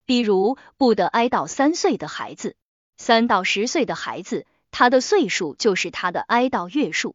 [0.05, 2.57] 比如不得哀悼三岁的孩子，
[2.99, 7.15] 三到十岁的孩子，他的岁数就是他的哀悼月数。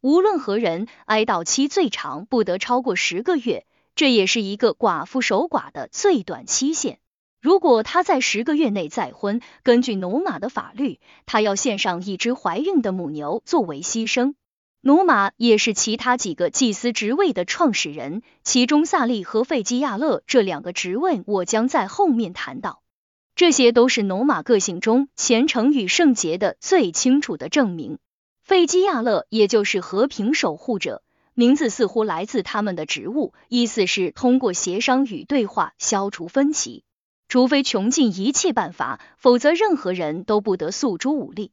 [0.00, 6.98] 无论何人，哀悼期最长不得超过十个月，这也是一个寡妇守寡的最短期限。
[7.40, 14.34] 如果他在十个月内再婚，根据努马的法律，他要献上一只怀孕的母牛作为牺牲。
[14.80, 22.82] 努马也是其他几个祭司职位的创始人，其中萨利和费基亚勒这两个职位，我将在后面谈到。
[23.36, 27.98] 这些都是努马个性中虔诚与圣洁的最清楚的证明。
[28.42, 31.02] 费基亚勒也就是和平守护者，
[31.34, 36.84] 名字似乎来自他们的职务，意思是通过协商与对话消除分歧。
[37.26, 41.50] 除非穷尽一切办法，否则任何人都不得诉诸武力。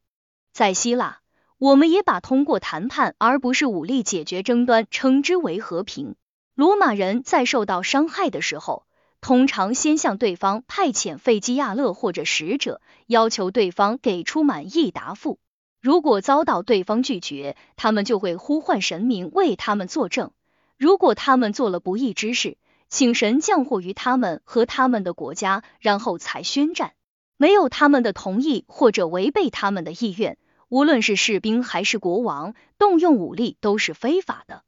[0.53, 1.21] 在希腊，
[1.57, 6.15] 我们也把通过谈判而不是武力解决争端称之为和平。
[6.53, 8.85] 罗马人在受到伤害的时候，
[9.21, 15.39] 通常先向对方派遣费基亚勒或者使者，要求对方给出满意答复。
[15.79, 20.31] 如果遭到对方拒绝，他们就会呼唤神明为他们作证。
[20.77, 22.57] 如果他们做了不义之事，
[22.89, 26.93] 请神降祸于他们和他们的国家，然后才宣战。
[27.38, 34.63] 没有他们的同意或者违背他们的意愿，无论是士兵还是国王，动用武力都是非法的。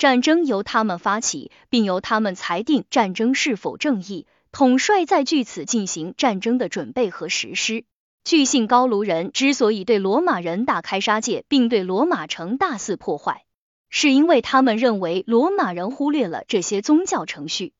[0.00, 7.84] 战争由他们发起，并由他们裁定战争是否正义，统帅在据此进行战争的准备和实施。
[8.24, 13.44] 据信高卢人之所以对罗马人大开杀戒，并对罗马城大肆破坏。
[13.90, 17.74] 是因为他们认为罗马人忽略了这些宗教程序。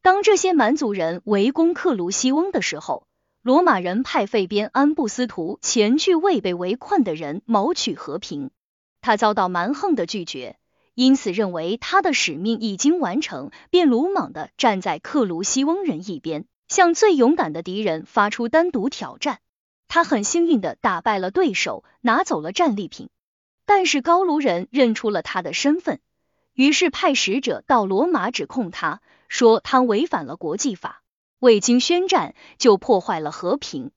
[0.00, 3.08] 当这些蛮族人围攻克卢西翁的时候，
[3.42, 8.52] 罗马人派费边安布斯图前去为被围困的人谋取和平，
[9.00, 10.56] 他遭到蛮横的拒绝，
[10.94, 19.40] 因此认为他的使命已经完成，便鲁莽的站在克卢西翁人一边，向最勇敢的敌人发出单独挑战。
[19.88, 23.08] 他很幸运的打败了对手，拿走了战利品。
[23.66, 26.00] 但是高卢人认出了他的身份，
[26.52, 31.02] 于是派使者到罗马指控他，说他违反了国际法，
[31.38, 33.90] 未经宣战就破坏了和平。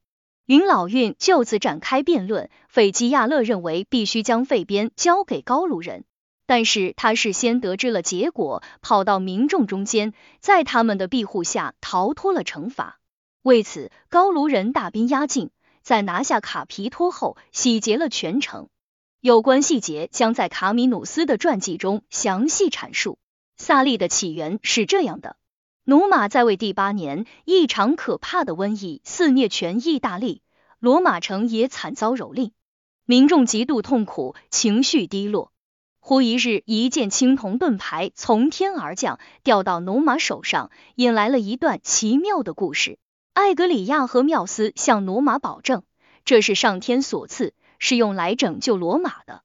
[0.45, 2.49] 云老运就此展开辩论。
[2.69, 6.05] 费基亚勒认为必须将费边交给高卢人，
[6.47, 12.99] 但是他事先得知了结果，跑到民众中间，在他们的庇护下逃脱了惩罚。
[13.43, 15.51] 为此，高卢人大兵压境，
[15.83, 18.69] 在拿下卡皮托后，洗劫了全城。
[19.19, 23.19] 有关细节将在卡米努斯的传记中详细阐述。
[23.57, 25.35] 萨利的起源是这样的：
[25.83, 30.41] 努马在位第八年，一场可怕的瘟疫肆虐全意大利，
[30.79, 32.51] 罗马城也惨遭蹂躏，
[33.05, 35.51] 民众极度痛苦，情绪低落。
[36.07, 42.97] 忽一日，一件青铜盾牌从天而降，掉到努马手上，引来了一段奇妙的故事。
[43.33, 45.83] 艾格里亚和缪斯向努马保证，
[46.23, 47.53] 这是上天所赐。
[47.77, 49.41] 是用来拯救罗马的。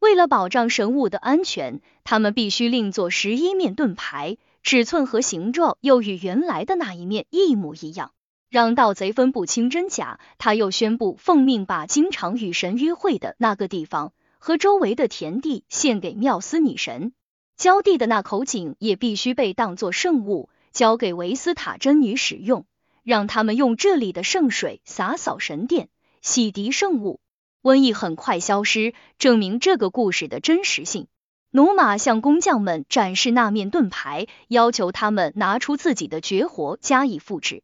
[0.00, 8.10] 为了保障神物的安全，他们必须另做十一面盾牌，尺寸和形状又与原来的那一面一模一样，
[8.48, 10.18] 让盗贼分不清真假。
[10.38, 17.12] 他又宣布奉命把经常与神约会的那个地方和周围的田地献给缪斯女神，
[17.58, 22.64] 浇地的那口井也必须被当作圣物，交给维斯塔真女使用，
[23.02, 25.90] 让他们用这里的圣水洒扫神殿，
[26.22, 27.20] 洗涤圣物。
[27.62, 31.06] 瘟疫很快消失，证明这个故事的真实性。
[31.50, 37.62] 努马向工匠们展示那面盾牌，要求他们拿出自己的绝活加以复制。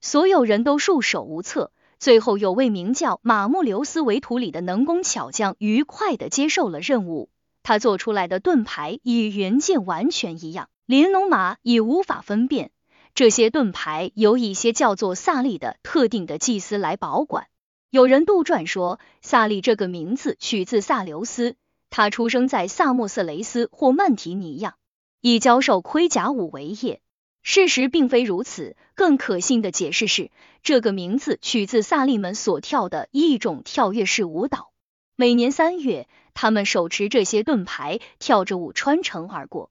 [0.00, 1.70] 所有人都束手无策。
[1.98, 7.30] 最后，有位名叫马穆留斯维图里的能工巧匠愉快的接受了任务。
[7.62, 12.70] 他做出来的盾牌与原件完全一样，连努马也无法分辨。
[13.14, 17.46] 这些盾牌由一些叫做萨利的特定的祭司来保管。
[17.90, 21.56] 有人杜撰说，萨利这个名字取自萨留斯，
[21.88, 24.76] 他出生在萨莫色雷斯或曼提尼亚，
[25.22, 27.00] 以教授盔甲舞为业。
[27.48, 30.32] 事实并非如此，更可信的解释是，
[30.64, 34.72] 这个名字取自萨利们所跳的一种跳跃式舞蹈。
[35.14, 39.70] 每年三月，他们手持这些盾牌，跳着舞穿城而过。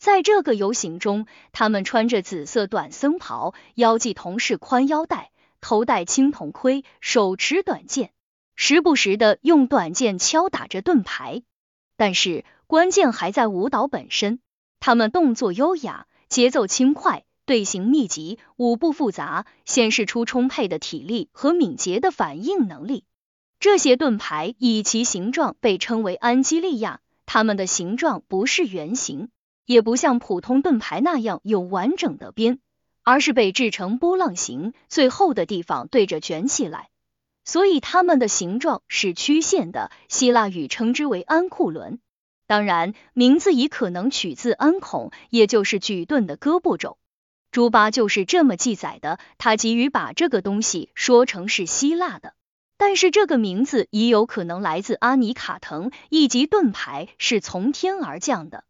[0.00, 8.10] 在这个游行中，他们穿着紫色短僧袍，腰系铜饰宽腰带，头戴青铜盔，手持短剑，
[8.56, 11.44] 时不时的用短剑敲打着盾牌。
[11.96, 14.40] 但是关键还在舞蹈本身，
[14.80, 23.04] 他们动作优雅，节奏轻快，队形密集，舞步复杂，显示出充沛的体力和敏捷的反应能力。
[23.60, 29.28] 这些盾牌以其形状被称为安基利亚，它们的形状不是圆形，
[29.66, 32.60] 也不像普通盾牌那样有完整的边，
[33.02, 36.88] 而是被制成波浪形，最后的地方对着卷起来，
[37.44, 39.90] 所以它们的形状是曲线的。
[40.08, 42.00] 希腊语称之为安库伦，
[42.46, 46.98] 当然名字也可能取自安孔，也就是举盾的胳膊肘。
[47.50, 52.34] 朱巴就是这么记载的，他急于把这个东西说成是希腊的。
[52.78, 58.64] 但是这个名字也有可能来自阿尼卡腾，以及盾牌是从天而降的，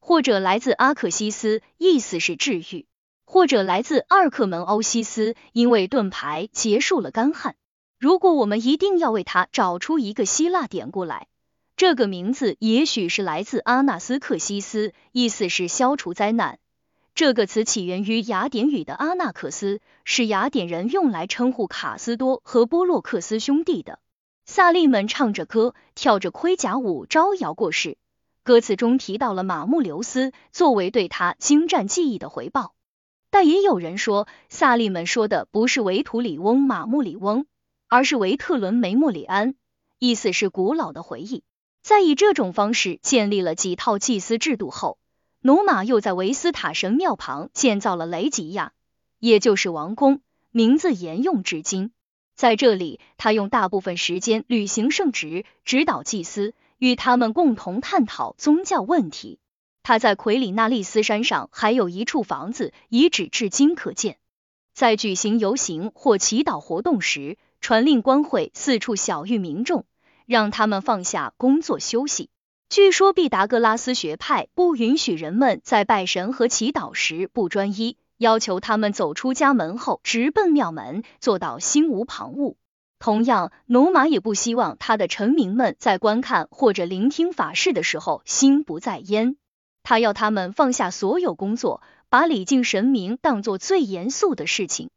[0.00, 2.86] 或者来自阿克西斯，意思是治愈，
[3.24, 7.54] 或者来自阿尔克门欧西斯，因为盾牌结束了干旱。
[8.00, 11.28] 如果我们一定要为它找出一个希腊典故来，
[11.82, 16.60] 这个名字也许是来自阿纳斯克西斯，意思是消除灾难。
[17.12, 23.98] 这个词起源于雅典语的阿纳克斯，是雅典人用来称呼卡斯多和波洛克斯兄弟的。
[24.44, 27.98] 萨利们唱着歌，跳着盔甲舞，招摇过市。
[28.44, 32.74] 歌词中提到了马穆留斯，作为对他精湛技艺的回报。
[33.28, 37.46] 但也有人说，萨利们说的不是维图里翁马穆里翁，
[37.88, 39.56] 而是维特伦梅莫里安，
[39.98, 41.42] 意思是古老的回忆。
[41.82, 44.98] 在以这种方式建立了几套祭司制度后。
[45.44, 48.72] 努马又在维斯塔神庙旁建造了雷吉亚，
[49.18, 50.20] 也就是王宫，
[50.52, 51.90] 名字沿用至今。
[52.36, 59.40] 在这里，他用大部分时间履行圣职，指导祭司，与他们共同探讨宗教问题。
[59.82, 64.18] 他在奎里纳利斯山上还有一处房子，遗址至今可见。
[64.72, 69.84] 在举行游行或祈祷活动时，传令官会四处小谕民众，
[70.32, 72.30] 让他们放下工作休息。
[72.70, 82.54] 据说毕达哥拉斯学派不允许人们在拜神和祈祷时不专一，要求他们走出家门后直奔庙门，做到心无旁骛。
[82.98, 89.36] 同样，努马也不希望他的臣民们在观看或者聆听法事的时候心不在焉。
[89.82, 94.88] 他要他们放下所有工作，把礼敬神明当做最严肃的事情。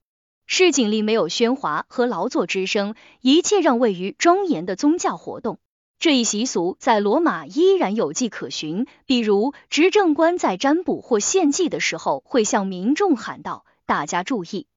[0.48, 5.60] 市井里没有喧哗和劳作之声，一切让位于庄严的宗教活动。
[5.98, 14.68] 这一习俗在罗马依然有迹可循，比如执政官在占卜或献祭的时候，会向民众喊道：“大家注意，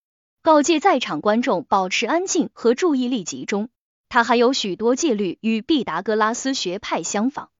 [0.42, 3.68] 告诫在场观众保持安静和注意力集中。”
[4.08, 7.50] 他还有许多戒律与毕达哥拉斯学派相仿，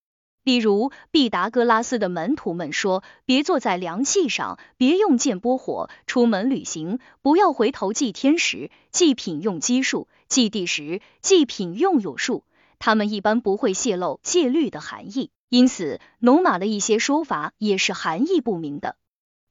[0.48, 12.44] 比如毕达哥拉斯的门徒们说：“别坐在凉气上，别用剑拨火，出门旅行不要回头祭天时，祭品用奇数，祭地时祭品用有数。”
[12.80, 18.96] 他们一般不会泄露戒律的含义，因此农马的一些说法也是含义不明的。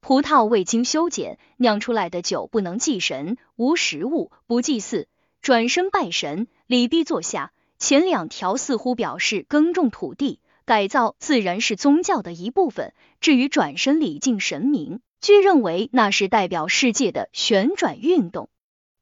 [0.01, 5.07] 葡萄未经修剪酿出来的酒不能祭神，无食物，不祭祀，
[5.43, 7.51] 转身拜神，礼毕坐下。
[7.77, 12.93] 前两条似乎表示耕种土地，改造自然是宗教的一部分。
[13.21, 18.49] 至于转身礼敬神明，据认为那是代表世界的旋转运动。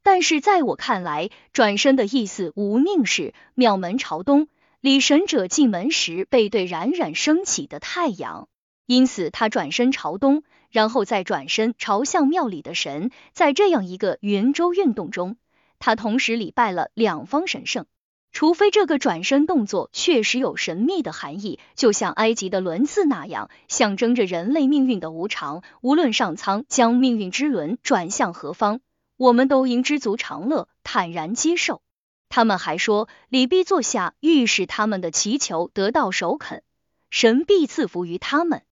[0.03, 4.47] 但是在我看来，转身的意思无宁是庙门朝东，
[4.80, 8.47] 礼神者进门时背对冉冉升起的太阳，
[8.86, 13.09] 因此他转身朝东，然后再转身朝向庙里的神。
[13.34, 15.36] 在这样一个圆周运动中，
[15.80, 17.88] 他同时礼拜了两方神圣。
[18.36, 25.63] 除非这个转身动作确实有神秘的含义，就像埃及的轮次那样，象征着人类命运的无常。
[25.79, 28.81] 无论上苍将命运之轮转向何方。
[29.15, 31.81] 我们都应知足常乐，坦然接受。
[32.27, 36.61] 他们还说，礼毕坐下，预示他们的祈求得到首肯，
[37.09, 38.63] 神必赐福于他们。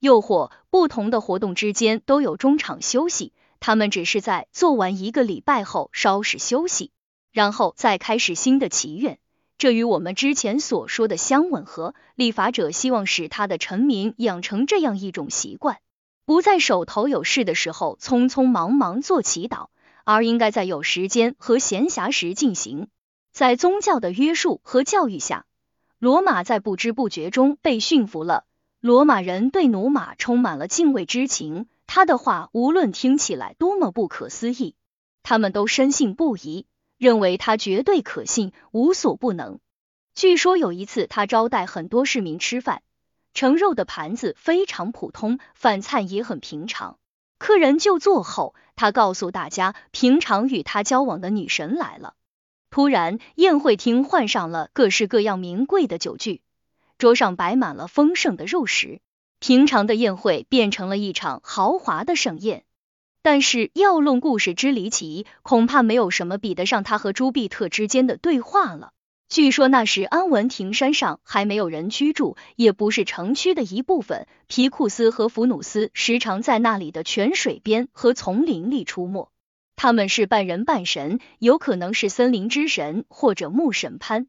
[0.00, 6.90] 又或不同的活动之间都有中场休息，他们只是在做完一个礼拜后稍事休息，
[7.32, 9.18] 然后再开始新的祈愿。
[9.58, 11.94] 这与我们之前所说的相吻合。
[12.14, 15.78] 立法者希望使他的臣民养成这样一种习惯，
[16.24, 19.66] 不在手头有事的时候匆匆忙忙做祈祷。
[20.04, 22.88] 而应该在有时间和闲暇时进行。
[23.30, 25.46] 在宗教的约束和教育下，
[26.00, 28.44] 罗马在不知不觉中被驯服了。
[28.80, 34.74] 罗马人对努马充满了敬畏之情，他的话无论听起来多么不可思议，
[35.22, 36.66] 他们都深信不疑，
[37.02, 39.58] 认为他绝对可信，无所不能。
[40.14, 42.82] 据说有一次，他招待很多市民吃饭，
[43.34, 47.00] 盛肉的盘子非常普通，饭菜也很平常。
[47.38, 52.14] 客人就座后，他告诉大家，平常与他交往的女神来了。
[52.70, 56.40] 突然，宴会厅换上了各式各样名贵的酒具，
[56.98, 59.00] 桌上摆满了丰盛的肉食，
[59.40, 62.62] 平常的宴会变成了一场豪华的盛宴。
[63.22, 68.92] 但是要论故事之离奇，恐怕没有什么比得上他和朱庇特之间的对话了。
[69.28, 74.26] 据说那时安文亭山上还没有人居住，也不是城区的一部分。
[74.46, 79.30] 皮库斯和弗努斯时常在那里的泉水边和丛林里出没。
[79.76, 84.26] 他们是半人半神，有可能是森林之神或者牧神潘。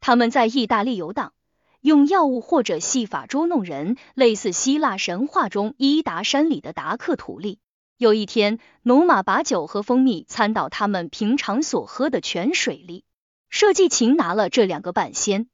[0.00, 1.32] 他们在意大利游荡，
[1.80, 7.58] 用药物或者戏法捉弄人，类似希腊神话中伊达山里的达克土利。
[8.00, 13.04] 有一天，努马把酒和蜂蜜掺到他们平常所喝的泉水里。
[13.50, 15.50] 设计擒拿了这两个半仙，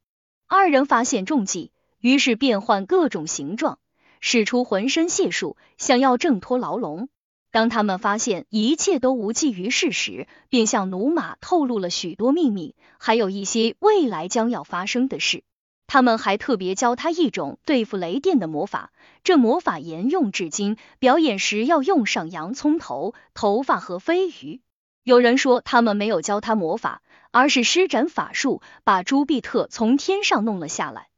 [0.47, 3.81] 二人发现中计，于是变换各种形状，
[4.21, 7.09] 使出浑身解数，想要挣脱牢笼。
[7.51, 15.43] 当他们发现一切都无济于事时，便向努马透露了许多秘密，还有一些未来将要发生的事。
[15.87, 18.93] 他们还特别教他一种对付雷电的魔法，
[19.25, 20.77] 这魔法沿用至今。
[20.99, 24.61] 表演时要用上洋葱头、头发和飞鱼。
[25.03, 27.03] 有人说他们没有教他魔法。
[27.33, 31.09] 而是施展法术，把朱庇特从天上弄了下来。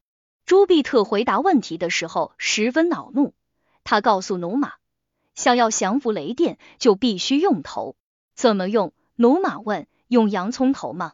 [0.47, 3.35] 朱庇特回答问题的时候十分恼怒，
[3.85, 4.73] 他告诉努马，
[5.37, 7.95] 想要降服雷电，就必须用头。
[8.35, 8.93] 怎么用？
[9.15, 9.87] 努马问。
[10.09, 11.13] 用洋葱头吗？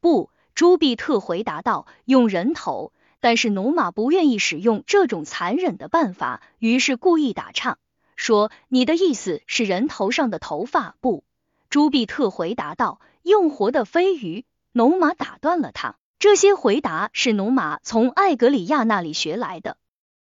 [0.00, 2.90] 不，朱庇特回答道，用人头。
[3.20, 7.78] 但是努马不愿意使用这种残忍的办法，于是故意打岔，
[8.16, 11.22] 说：“你的意思是人头上的头发？”不，
[11.70, 13.00] 朱庇特回答道。
[13.22, 15.94] 用活的飞鱼，努马打断了他。
[16.18, 19.76] 这些回答是努马从艾格里亚那里学来的。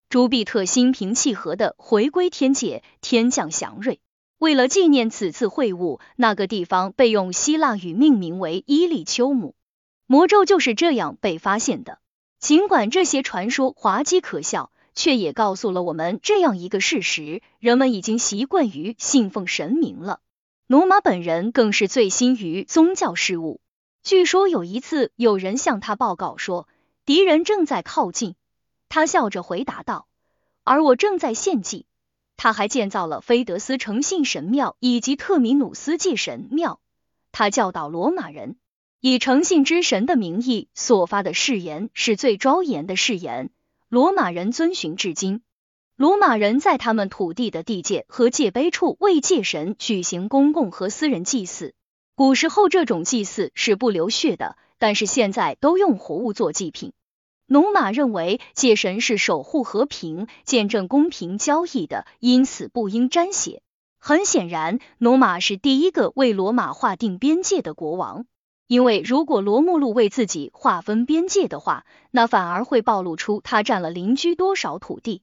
[0.09, 3.99] 朱庇特心平气和的回归天界，天降祥瑞。
[4.39, 9.53] 为了纪念此次会晤，那个地方被用希腊语命名为伊利丘姆。
[10.13, 11.97] 魔咒就是这样被发现的。
[12.37, 20.19] 尽管这些传说滑稽可笑，却也告诉了我们这样一个事实：人们已经习惯于信奉神明了。
[20.67, 23.59] 努马本人更是醉心于宗教事务。
[24.03, 26.67] 据说有一次，有人向他报告说
[27.07, 28.35] 敌人正在靠近，
[28.89, 30.05] 他笑着回答道
[30.63, 31.87] ：“而我正在献祭。”
[32.37, 36.79] 他还建造了菲德斯诚信神庙以及特米努斯祭神庙。
[37.31, 38.57] 他教导罗马人，
[39.05, 43.49] 以诚信之神的名义所发的誓言是最庄严的誓言，
[43.89, 45.41] 罗马人遵循至今。
[45.97, 51.73] 罗马人在他们土地的地界和界碑处为界神举行公共和私人祭祀。
[52.15, 56.93] 古时候这种祭祀是不流血的，但是现在都用活物做祭品。
[57.45, 63.63] 努马认为界神是守护和平、见证公平交易的，因此不应沾血。
[63.99, 68.25] 很显然，努马是第一个为罗马划定边界的国王，
[68.67, 75.21] 因为如果罗慕路为自己划分边界的话，那反而会暴露出他占了邻居多少土地。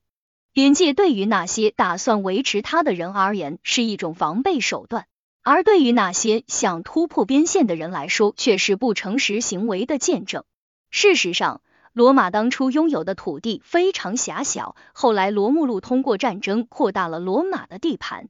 [0.52, 5.06] 边界对于那些打算维持他的人而言是一种防备手段，
[5.42, 10.44] 而对于那些想突破边线的人来说却是不诚实行为的见证。
[10.90, 11.62] 事实上，
[11.92, 18.28] 罗马当初拥有的土地非常狭小，后来罗慕路通过战争扩大了罗马的地盘。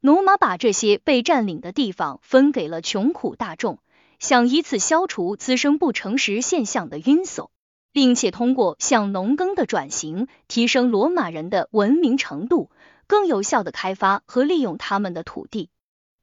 [0.00, 3.80] 罗马把这些被占领的地方分给了穷苦大众，
[4.26, 7.46] 想以此消除滋生不诚实现象的晕悚。
[7.92, 12.68] 并且通过向农耕的转型，提升罗马人的文明程度，
[13.06, 15.70] 更有效的开发和利用他们的土地。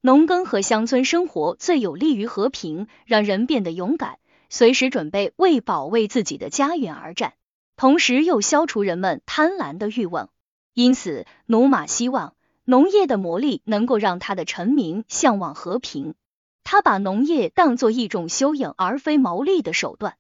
[0.01, 7.34] 农耕和乡村生活最有利于和平，让人变得勇敢，随时准备为保卫自己的家园而战，
[7.78, 10.30] 同时又消除人们贪婪的欲望。
[10.74, 12.36] 因此，努马希望
[12.66, 16.16] 农业的魔力能够让他的臣民向往和平。
[16.64, 20.16] 他把农业当作一种修养而非牟利的手段。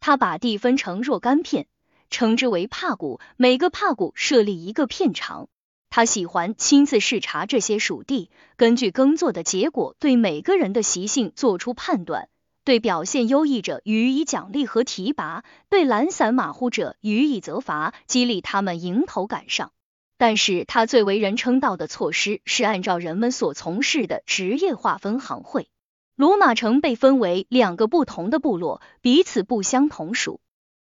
[0.00, 1.66] 他把地分成若干片，
[2.10, 5.48] 称之为帕谷，每个帕谷设立一个片场。
[5.90, 12.28] 他喜欢亲自视察这些属地，根据耕作的结果对每个人的习性做出判断，
[12.64, 19.70] 对表现优异者予以奖励和提拔，对懒散马虎者予以责罚，激励他们迎头赶上。
[20.16, 25.68] 但是他最为人称道的措施是按照人们所从事的职业划分行会。
[26.14, 30.40] 罗马城被分为两个不同的部落，彼此不相同属，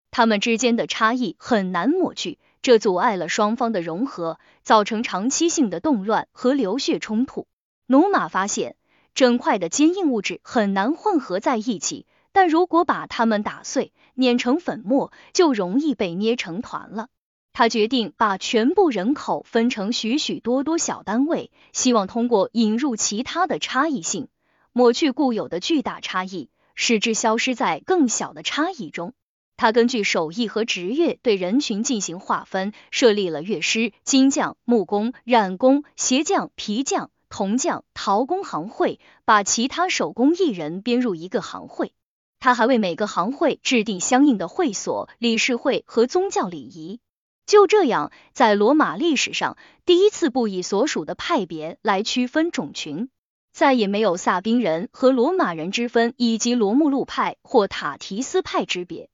[0.10, 7.46] 他们之间的差异很难抹去，这阻碍了双方的融合，造成长期性的动乱和流血冲突。
[7.86, 8.76] 努马发现，
[9.14, 17.08] 整块的坚硬物质很难混合在一起，但如果把它们打碎，碾成粉末，就容易被捏成团了。
[17.54, 24.28] 他决定把全部人口分成许许多多小单位，希望通过引入其他的差异性，
[24.74, 29.14] 抹去固有的巨大差异，使之消失在更小的差异中。
[29.58, 41.92] 他根据手艺和职业对人群进行划分，设立了乐师、金匠、木工、染工、鞋匠、皮匠、铜匠、陶工行会，把其他手工艺人编入一个行会。
[42.40, 47.02] 他还为每个行会制定相应的会所、理事会和宗教礼仪。
[47.46, 53.10] 就这样，在罗马历史上第一次不以所属的派别来区分种群，
[53.52, 59.10] 再也没有萨宾人和罗马人之分，以及罗慕路派或塔提斯派之别。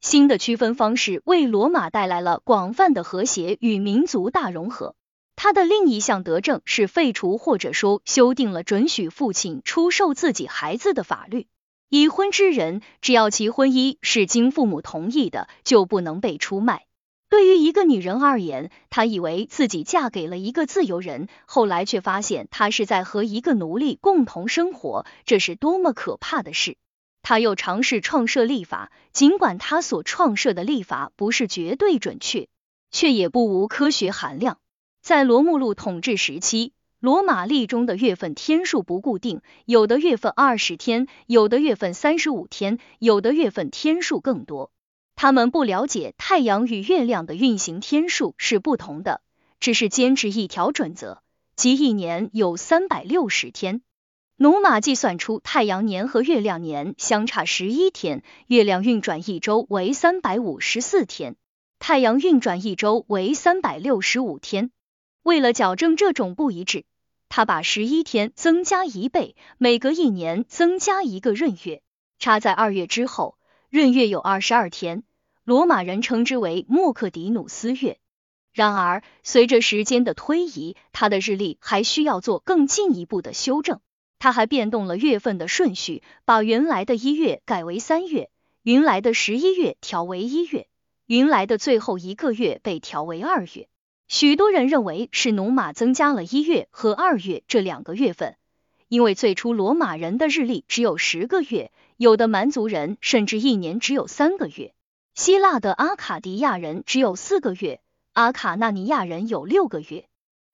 [0.00, 4.94] 新的区分方式为罗马带来了广泛的和谐与民族大融合。
[5.34, 11.46] 他的另一项德政是废除或者说修订了准许父亲出售自己孩子的法律。
[11.88, 16.87] 已婚之人只要其婚姻是经父母同意的，就不能被出卖。
[17.30, 26.76] 对于一个女人而言，她以为自己嫁给了一个自由人，后来却发现她是在和一个奴隶共同生活，这是多么可怕的事！
[27.20, 32.48] 她又尝试创设立法，尽管她所创设的立法不是绝对准确，
[32.90, 34.58] 却也不无科学含量。
[35.02, 44.70] 在罗慕路统治时期，罗马历中的月份天数不固定，有的月份二十天，有的月份三十五天，有的月份天数更多。
[45.20, 49.20] 他们不了解太阳与月亮的运行天数是不同的，
[49.58, 51.18] 只是坚持一条准则，
[51.56, 53.82] 即一年有三百六十天。
[54.36, 61.34] 努马计算出太阳年和月亮年相差十一天，月亮运转一周为三百五十四天，
[61.80, 64.70] 太阳运转一周为三百六十五天。
[65.24, 66.84] 为了矫正这种不一致，
[67.28, 71.82] 他把十一天增加一倍，每隔一年增加一个闰月，
[72.20, 73.36] 插在二月之后，
[73.70, 75.02] 闰月有二十二天。
[75.48, 77.96] 罗马人称之为莫克迪努斯月。
[78.52, 83.80] 然而，随着时间的推移，他的日历还需要做更进一步的修正。
[84.18, 88.28] 他还变动了月份的顺序，把原来的一月改为三月，
[88.62, 90.66] 原来的十一月调为一月，
[91.06, 93.68] 原来的最后一个月被调为二月。
[94.06, 98.36] 许多人认为是努马增加了一月和二月这两个月份，
[98.88, 104.74] 因为最初罗马人的日历只有十个月，有的蛮族人甚至一年只有三个月。
[105.18, 107.80] 希腊的阿卡迪亚人只有四个月，
[108.12, 110.04] 阿卡纳尼亚人有六个月。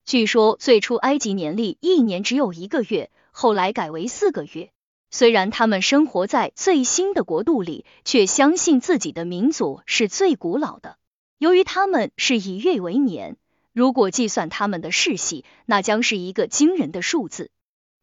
[0.07, 4.71] 据说最初埃及年历一年只有一个月，后来改为四个月。
[5.11, 10.97] 虽然他们生活在最新的国度里，却相信自己的民族是最古老的。
[11.37, 13.37] 由于他们是以月为年，
[13.75, 17.51] 如果计算他们的世系，那将是一个惊人的数字。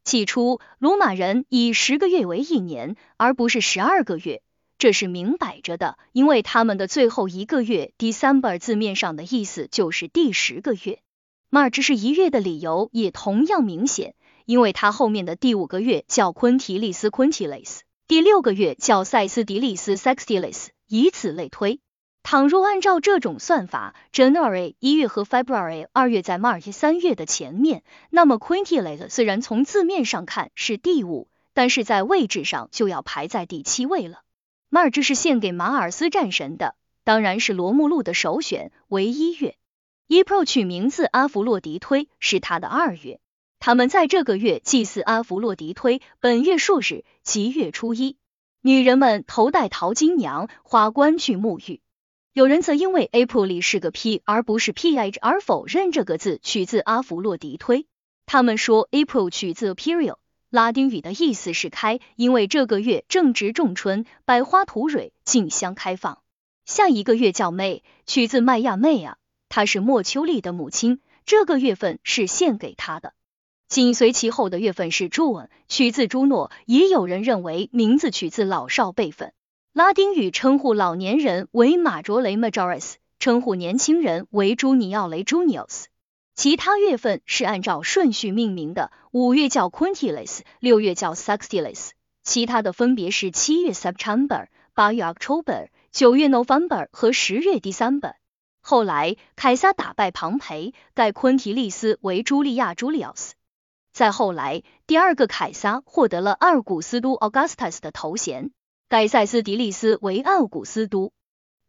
[0.04, 4.42] 起初，罗马人以十个月为一年，而不是十二个月。
[4.82, 10.98] 这是明摆着的，因为他们的最后一个月 December 字面上的意思就是第十个月。
[11.52, 21.78] March 是一月的理由也同样明显，因为它后面的第五个月叫昆提利斯 Quintilis，第六个月叫塞斯迪利斯 Sextilis，以此类推。
[22.24, 34.22] 倘若按照这种算法，January 一月和 February 二月在 March 三月的前面，那么 Quintilis 虽然从字面上看是第五，但是在位置上就要排在第七位了。
[34.72, 39.54] March 是献给马尔斯战神的，当然是罗慕路的首选，为一月。
[40.08, 43.20] April 取名字阿弗洛狄忒是他的二月，
[43.58, 46.00] 他们在这个月祭祀阿弗洛狄忒。
[46.20, 48.16] 本月数日即月初一，
[48.62, 51.82] 女人们头戴桃金娘花冠去沐浴。
[52.32, 57.84] 有人则因为 April 里是个 P 而不是 Ph 而否认这个字取自阿弗洛狄忒。
[58.24, 60.16] 他们说 April 取自 Period。
[60.52, 66.18] 拉丁语的意思是开，因为这个月正值仲春，百花吐蕊，竞相开放。
[66.66, 69.16] 下一个月叫 May，取自麦亚妹啊，
[69.48, 73.14] 她是莫丘利的母亲，这个月份是献给她的。
[73.66, 79.32] 紧随其后的月份是 June，取自朱诺，也有人认为名字取自老少辈分。
[79.72, 85.84] 拉丁语称呼老年人为马卓雷 Majoris，称呼年轻人为朱尼奥雷 Junius。
[86.34, 91.90] 其他月份是按照顺序命名的，五月叫 Quintilis，六月叫 Sextilis，
[92.22, 98.14] 其他的分别是七月 September，八月 October，九月 November 和十月 December。
[98.62, 103.32] 后来凯撒打败庞培，改昆提利斯为朱利亚 Julius。
[103.92, 108.52] 再后来，第二个凯撒获得了二古斯都 Augustus 的头衔，
[108.88, 111.12] 改塞斯迪利斯为奥古斯都。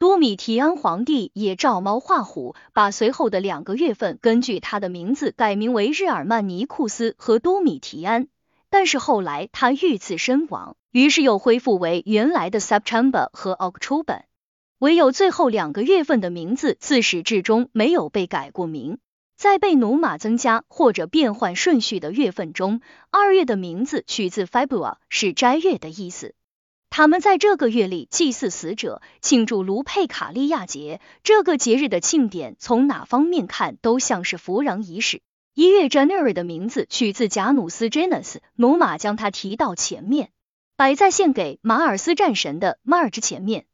[0.03, 8.27] 多米提安皇帝也照猫画虎，把随后的两个月份根据他的名字改名为日耳曼尼库斯和多米提安。
[8.69, 14.23] 但是后来他遇刺身亡，于是又恢复为原来的 September 和 October，
[14.77, 18.97] 唯有最后两个月份的名字自始至终没有被改过名。
[19.37, 26.35] 在被努马增加或者变换顺序的月份中，二月的名字取自 February，是斋月的意思。
[26.95, 31.01] 他们在这个月里祭祀死者，庆祝卢佩卡利亚节。
[31.23, 35.23] 这个节日的庆典从哪方面看都像是弗壤仪式。
[35.55, 40.29] 一月 January 的名字取自贾努斯 Janus，努马将它提到前面，
[40.75, 43.65] 摆在献给马尔斯战神的 March 前面。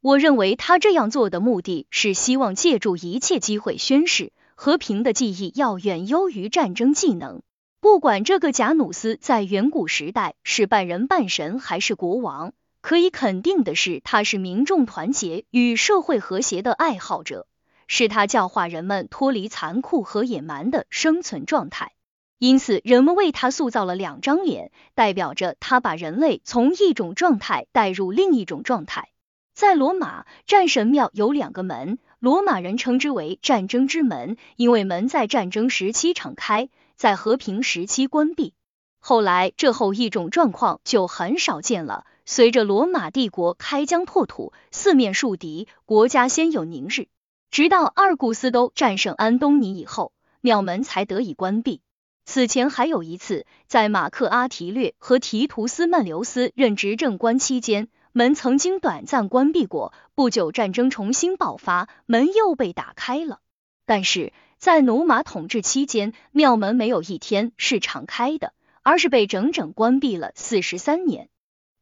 [0.00, 7.40] 我认为他这样做的目的是希望借助一切机会宣示和平的技艺要远优于战争技能。
[7.78, 12.52] 不管这个贾努斯在远古时代是半人半神还是国王，
[12.84, 17.46] 可以肯定的是，他是民众团结与社会和谐的爱好者。
[17.86, 21.92] 是他教化人们脱离残酷和野蛮的生存状态，
[22.38, 29.08] 因此人们为他塑造了两张脸，代表着他把人类从一种状态带入另一种状态。
[29.54, 38.52] 在罗马，战神庙有两个门，罗马人称之为战争之门，因为门在战争时期敞开，在和平时期关闭。
[39.00, 42.04] 后来这后一种状况就很少见了。
[42.26, 47.08] 随着罗马帝国开疆拓土，四面树敌，国家先有宁日。
[47.50, 51.82] 直到二古斯都战胜安东尼以后，庙门才得以关闭。
[52.24, 59.92] 此前还有一次，在马克阿提略和提图斯曼留斯任执政官期间，门曾经短暂关闭过。
[60.14, 63.40] 不久，战争重新爆发，门又被打开了。
[63.84, 71.28] 但是在努马统治期间，庙门没有一天是敞开的，而是被整整关闭了四十三年。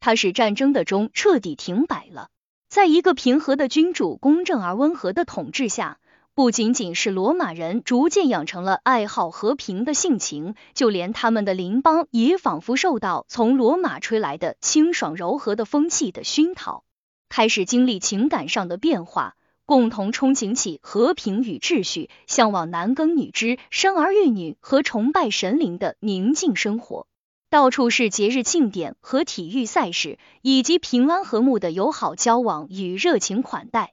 [0.03, 2.29] 他使战争的钟彻底停摆了。
[2.69, 6.01] 在一个平和的君主、公正而温和的统治下，
[6.35, 16.83] 不仅仅是罗马人逐渐养成了爱好和平的性情，就连他们的邻邦也仿佛受到从罗马吹来的清爽柔和的风气的熏陶，
[17.29, 19.37] 开始经历情感上的变化，
[19.67, 27.07] 共同憧憬起和平与秩序，向往男耕女织、生儿育女和崇拜神灵的宁静生活。
[27.53, 33.93] 到处是节日庆典和体育赛事，以及平安和睦的友好交往与热情款待。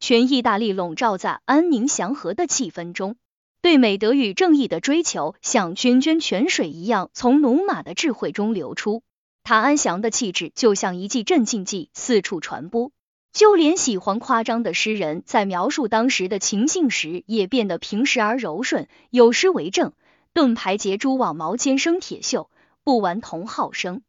[0.00, 3.16] 全意大利笼罩在安宁祥和的气氛中，
[3.60, 9.02] 对美德与正义的追求像涓涓泉水一样从努马的智慧中流出。
[9.44, 12.92] 他安详的气质就像一剂镇静剂，四处传播。
[13.30, 18.88] 就连喜欢夸张的诗人在描述当时的情境时，也变得平实而柔顺。
[19.10, 19.92] 有诗为证：
[20.32, 22.46] 盾牌结珠网毛尖生铁锈。
[22.86, 24.02] 不玩同好生，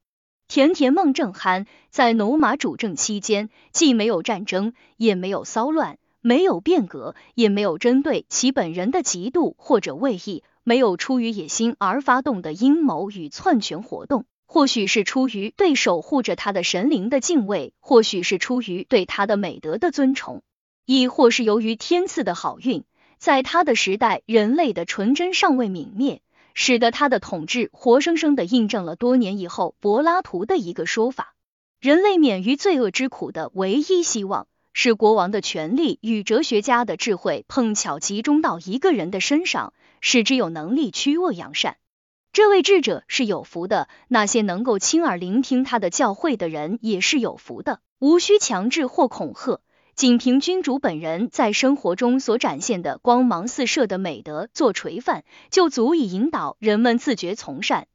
[0.47, 1.65] 甜甜梦正酣。
[1.89, 14.25] 在努马主政期间，既没有战争，也没有骚乱，没有变革，也没有针对其本人的嫉妒或者畏意，没有出于野心而发动的阴谋与篡权活动。
[14.45, 20.43] 或许是出于对守护着他的神灵的敬畏，或许是出于对他的美德的尊崇，
[20.85, 22.83] 亦或是由于天赐的好运，
[23.17, 26.21] 在他的时代，人类的纯真尚未泯灭。
[26.59, 31.35] 使得他的统治活生生的印证了多年以后柏拉图的一个说法：
[31.79, 41.77] 人类免于罪恶之苦的唯一希望，是国王的权力与哲学家的智慧碰巧集中到一个人的身上，使之有能力驱恶扬善。
[42.33, 49.61] 这位智者是有福的，那些能够亲耳聆听他的教诲的人也是有福的，无需强制或恐吓。
[49.97, 57.87] 仅凭君主本人在生活中所展现的光芒四射的美德做垂范，就足以引导人们自觉从善。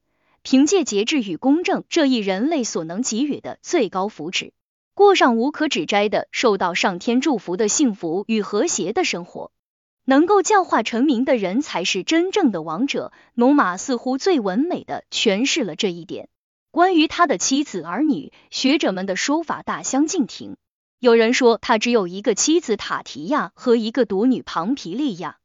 [0.42, 4.50] 凭借节制与公正这一人类所能给予的最高福祉，
[4.94, 9.52] 过上无可指摘的、受到上天祝福的幸福与和谐的生活。
[10.04, 13.12] 能够教化臣民的人才是真正的王者。
[13.34, 16.28] 努马似乎最完美的诠释了这一点。
[16.72, 20.56] 关于他的妻子儿女，学者们的说法大相径庭。
[21.02, 25.38] 有人说他只有一个妻子塔提亚和一个独女庞皮利亚，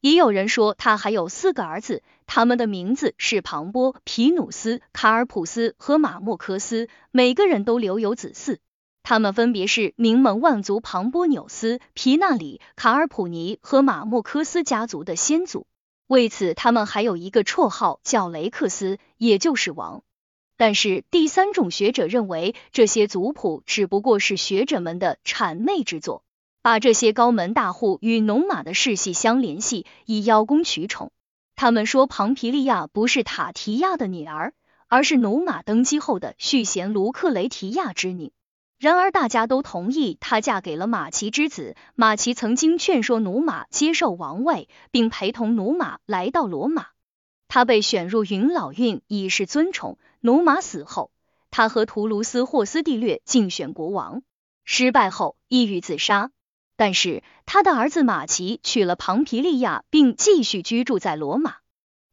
[0.00, 8.56] 也有人说他还有四个儿子，他们的名字是庞波、皮努斯、卡尔普斯和马莫科斯，每个人都留有子嗣，
[9.02, 15.66] 他们分别是名门望族庞波纽斯、皮纳里、卡尔普尼和马莫科斯家族的先祖，
[16.06, 20.04] 为此他们还有一个绰号叫雷克斯，也就是王。
[20.56, 26.22] 但是第三种学者认为，这些族谱只不过是学者们的谄媚之作，
[26.62, 31.10] 把这些高门大户与农马的世系相联系，以邀功取宠。
[31.56, 34.52] 他们说庞皮利亚不是塔提亚的女儿，
[34.88, 38.32] 而是努马登基后的续弦卢克雷提亚之女。
[38.78, 41.76] 然而大家都同意她嫁给了马奇之子。
[41.94, 46.91] 马奇曾经劝说努马接受王位，并陪同努马来到罗马。
[47.54, 49.98] 他被选入云老院以示尊崇。
[50.20, 51.10] 努马死后，
[51.50, 54.22] 他和图卢斯霍斯蒂略竞选国王，
[54.64, 56.30] 失败后抑郁自杀。
[56.78, 61.56] 但是他的儿子马奇娶了庞皮利亚，并继续居住在罗马。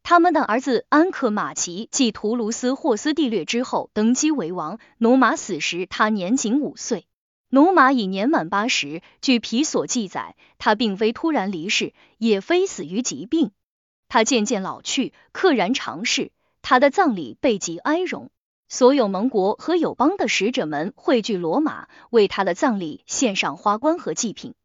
[0.04, 4.78] 他们的儿子安克马奇继图卢斯霍斯蒂略之后登基为王。
[4.98, 7.06] 努马死时，他年仅五岁。
[7.48, 9.02] 努马已年满八十。
[9.22, 13.52] 据皮所记载，他并非突然离世，也非死于疾病。
[14.10, 16.32] 他渐渐老去，溘然长逝。
[16.62, 18.32] 他的葬礼备极哀荣，
[18.68, 24.55] 所有盟国和友邦的使者们汇聚罗马，为他的葬礼献上花冠和祭品。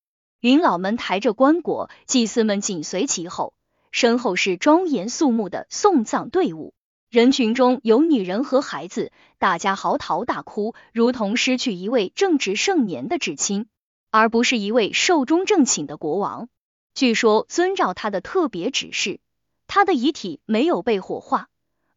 [0.41, 3.55] 云老们抬着棺椁，祭司们紧随其后，
[3.93, 6.75] 身后是庄严肃穆的送葬队伍。
[7.11, 13.69] 人群中有女人和孩子，大家嚎啕大哭，如同失去一位正值盛年的至亲，
[14.11, 16.49] 而不是一位寿终正寝的国王。
[16.95, 19.21] 据说，遵照他的特别指示，
[19.67, 21.49] 他的遗体没有被火化。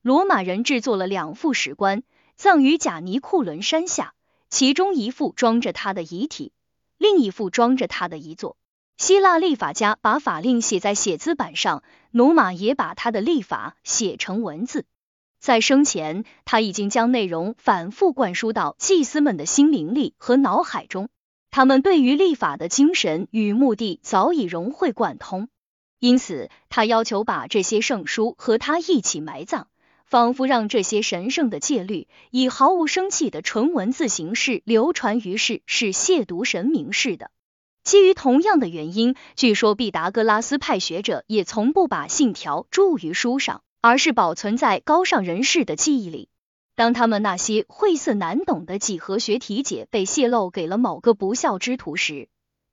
[0.02, 2.04] 罗马人制作了两副石棺，
[2.36, 4.14] 葬于贾尼库伦山下，
[4.50, 6.54] 其中一副装着他的遗体。
[6.98, 8.58] 另一副装着他的遗作。
[8.98, 14.86] 希腊历法家把法令写在写字板上，努马也把他的历法写成文字。
[15.40, 21.10] 在生前，他已经将内容反复灌输到祭司们的心灵里和脑海中，
[21.52, 25.48] 他们对于历法的精神与目的早已融会贯通。
[26.00, 29.68] 因此，他要求把这些圣书和他一起埋葬。
[30.06, 37.30] 仿佛让这些神圣的戒律以毫无生气的纯文字形式流传于世，是亵渎神明似的。
[37.84, 46.30] 基于同样的原因，据说毕达哥拉斯派学者也从不把信条注于书上，而是保存在高尚人士的记忆里。
[46.74, 52.30] 当他们那些晦涩难懂的几何学题解被泄露给了某个不孝之徒时，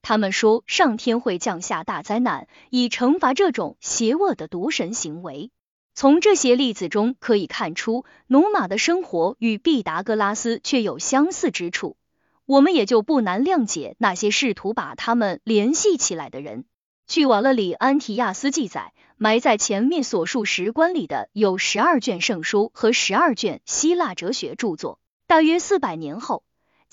[0.06, 5.50] 他们说上天会降下大灾难，以惩罚这种邪恶的渎神行为。
[5.94, 11.96] 从这些例子中可以看出，努马的生活与毕达哥拉斯却有相似之处，
[12.44, 16.66] 我们也就不难谅解那些试图把他们联系起来的人。
[17.06, 24.98] 据瓦勒里安提亚斯记载，埋在前面所述石棺里的有十二卷圣书和十二卷希腊哲学著作。
[25.26, 26.42] 大约四百年后，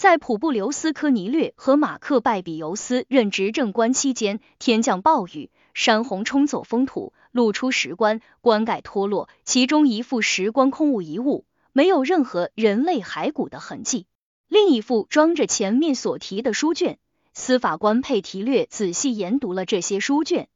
[0.01, 7.13] 在普布留斯科尼略和马克拜比尤斯任执政官期间，天降暴雨，山洪冲走封土。
[7.31, 14.07] 露出石棺，棺盖脱落，其中一副石棺空无一物，没有任何人类骸骨的痕迹。
[14.47, 16.97] 另一副装着前面所提的书卷。
[17.35, 20.47] 司法官佩提略仔细研读了这些书卷，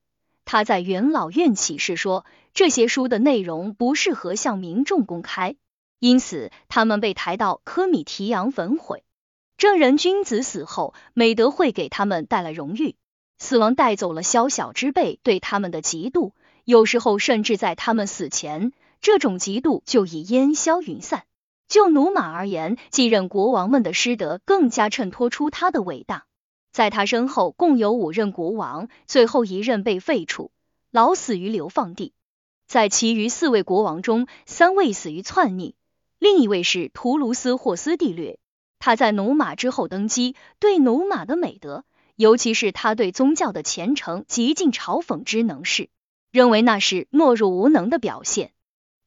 [0.45, 2.25] 他在元老院启示说，
[2.55, 5.55] 这些书的内容不适合向民众公开，
[5.99, 9.03] 因此他们被抬到科米提昂焚毁。
[9.57, 12.95] 正人君子死后，美德会给他们带来荣誉，
[13.37, 16.31] 死亡带走了宵小之辈对他们的嫉妒。
[16.65, 21.23] 有时候，甚至在他们死前，这种嫉妒就已烟消云散。
[21.69, 26.25] 就努马而言，继任国王们的师德更加衬托出他的伟大。
[26.73, 30.51] 在他身后，共有五任国王，最后一任被废除，
[30.91, 32.11] 老死于流放地。
[32.67, 35.75] 在其余四位国王中，三位死于篡逆，
[36.19, 38.37] 另一位是图卢斯霍斯蒂略。
[38.79, 45.89] 他在努马之后登基，对努马的美德，尤其是他对宗教的虔诚，极尽嘲讽之能事。
[46.31, 48.51] 认为那是懦弱无能的表现。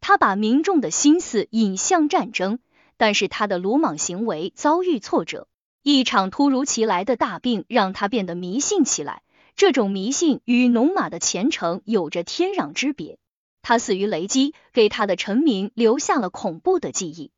[0.01, 2.59] 他把民众的心思引向战争，
[2.97, 5.47] 但是他的鲁莽行为遭遇挫折。
[5.83, 9.23] 一场突如其来的大病让他变得迷信起来，
[9.57, 13.19] 这种迷信与努马的虔诚有着天壤之别。
[13.61, 17.31] 他死于雷击，给他的臣民留下了恐怖的记忆。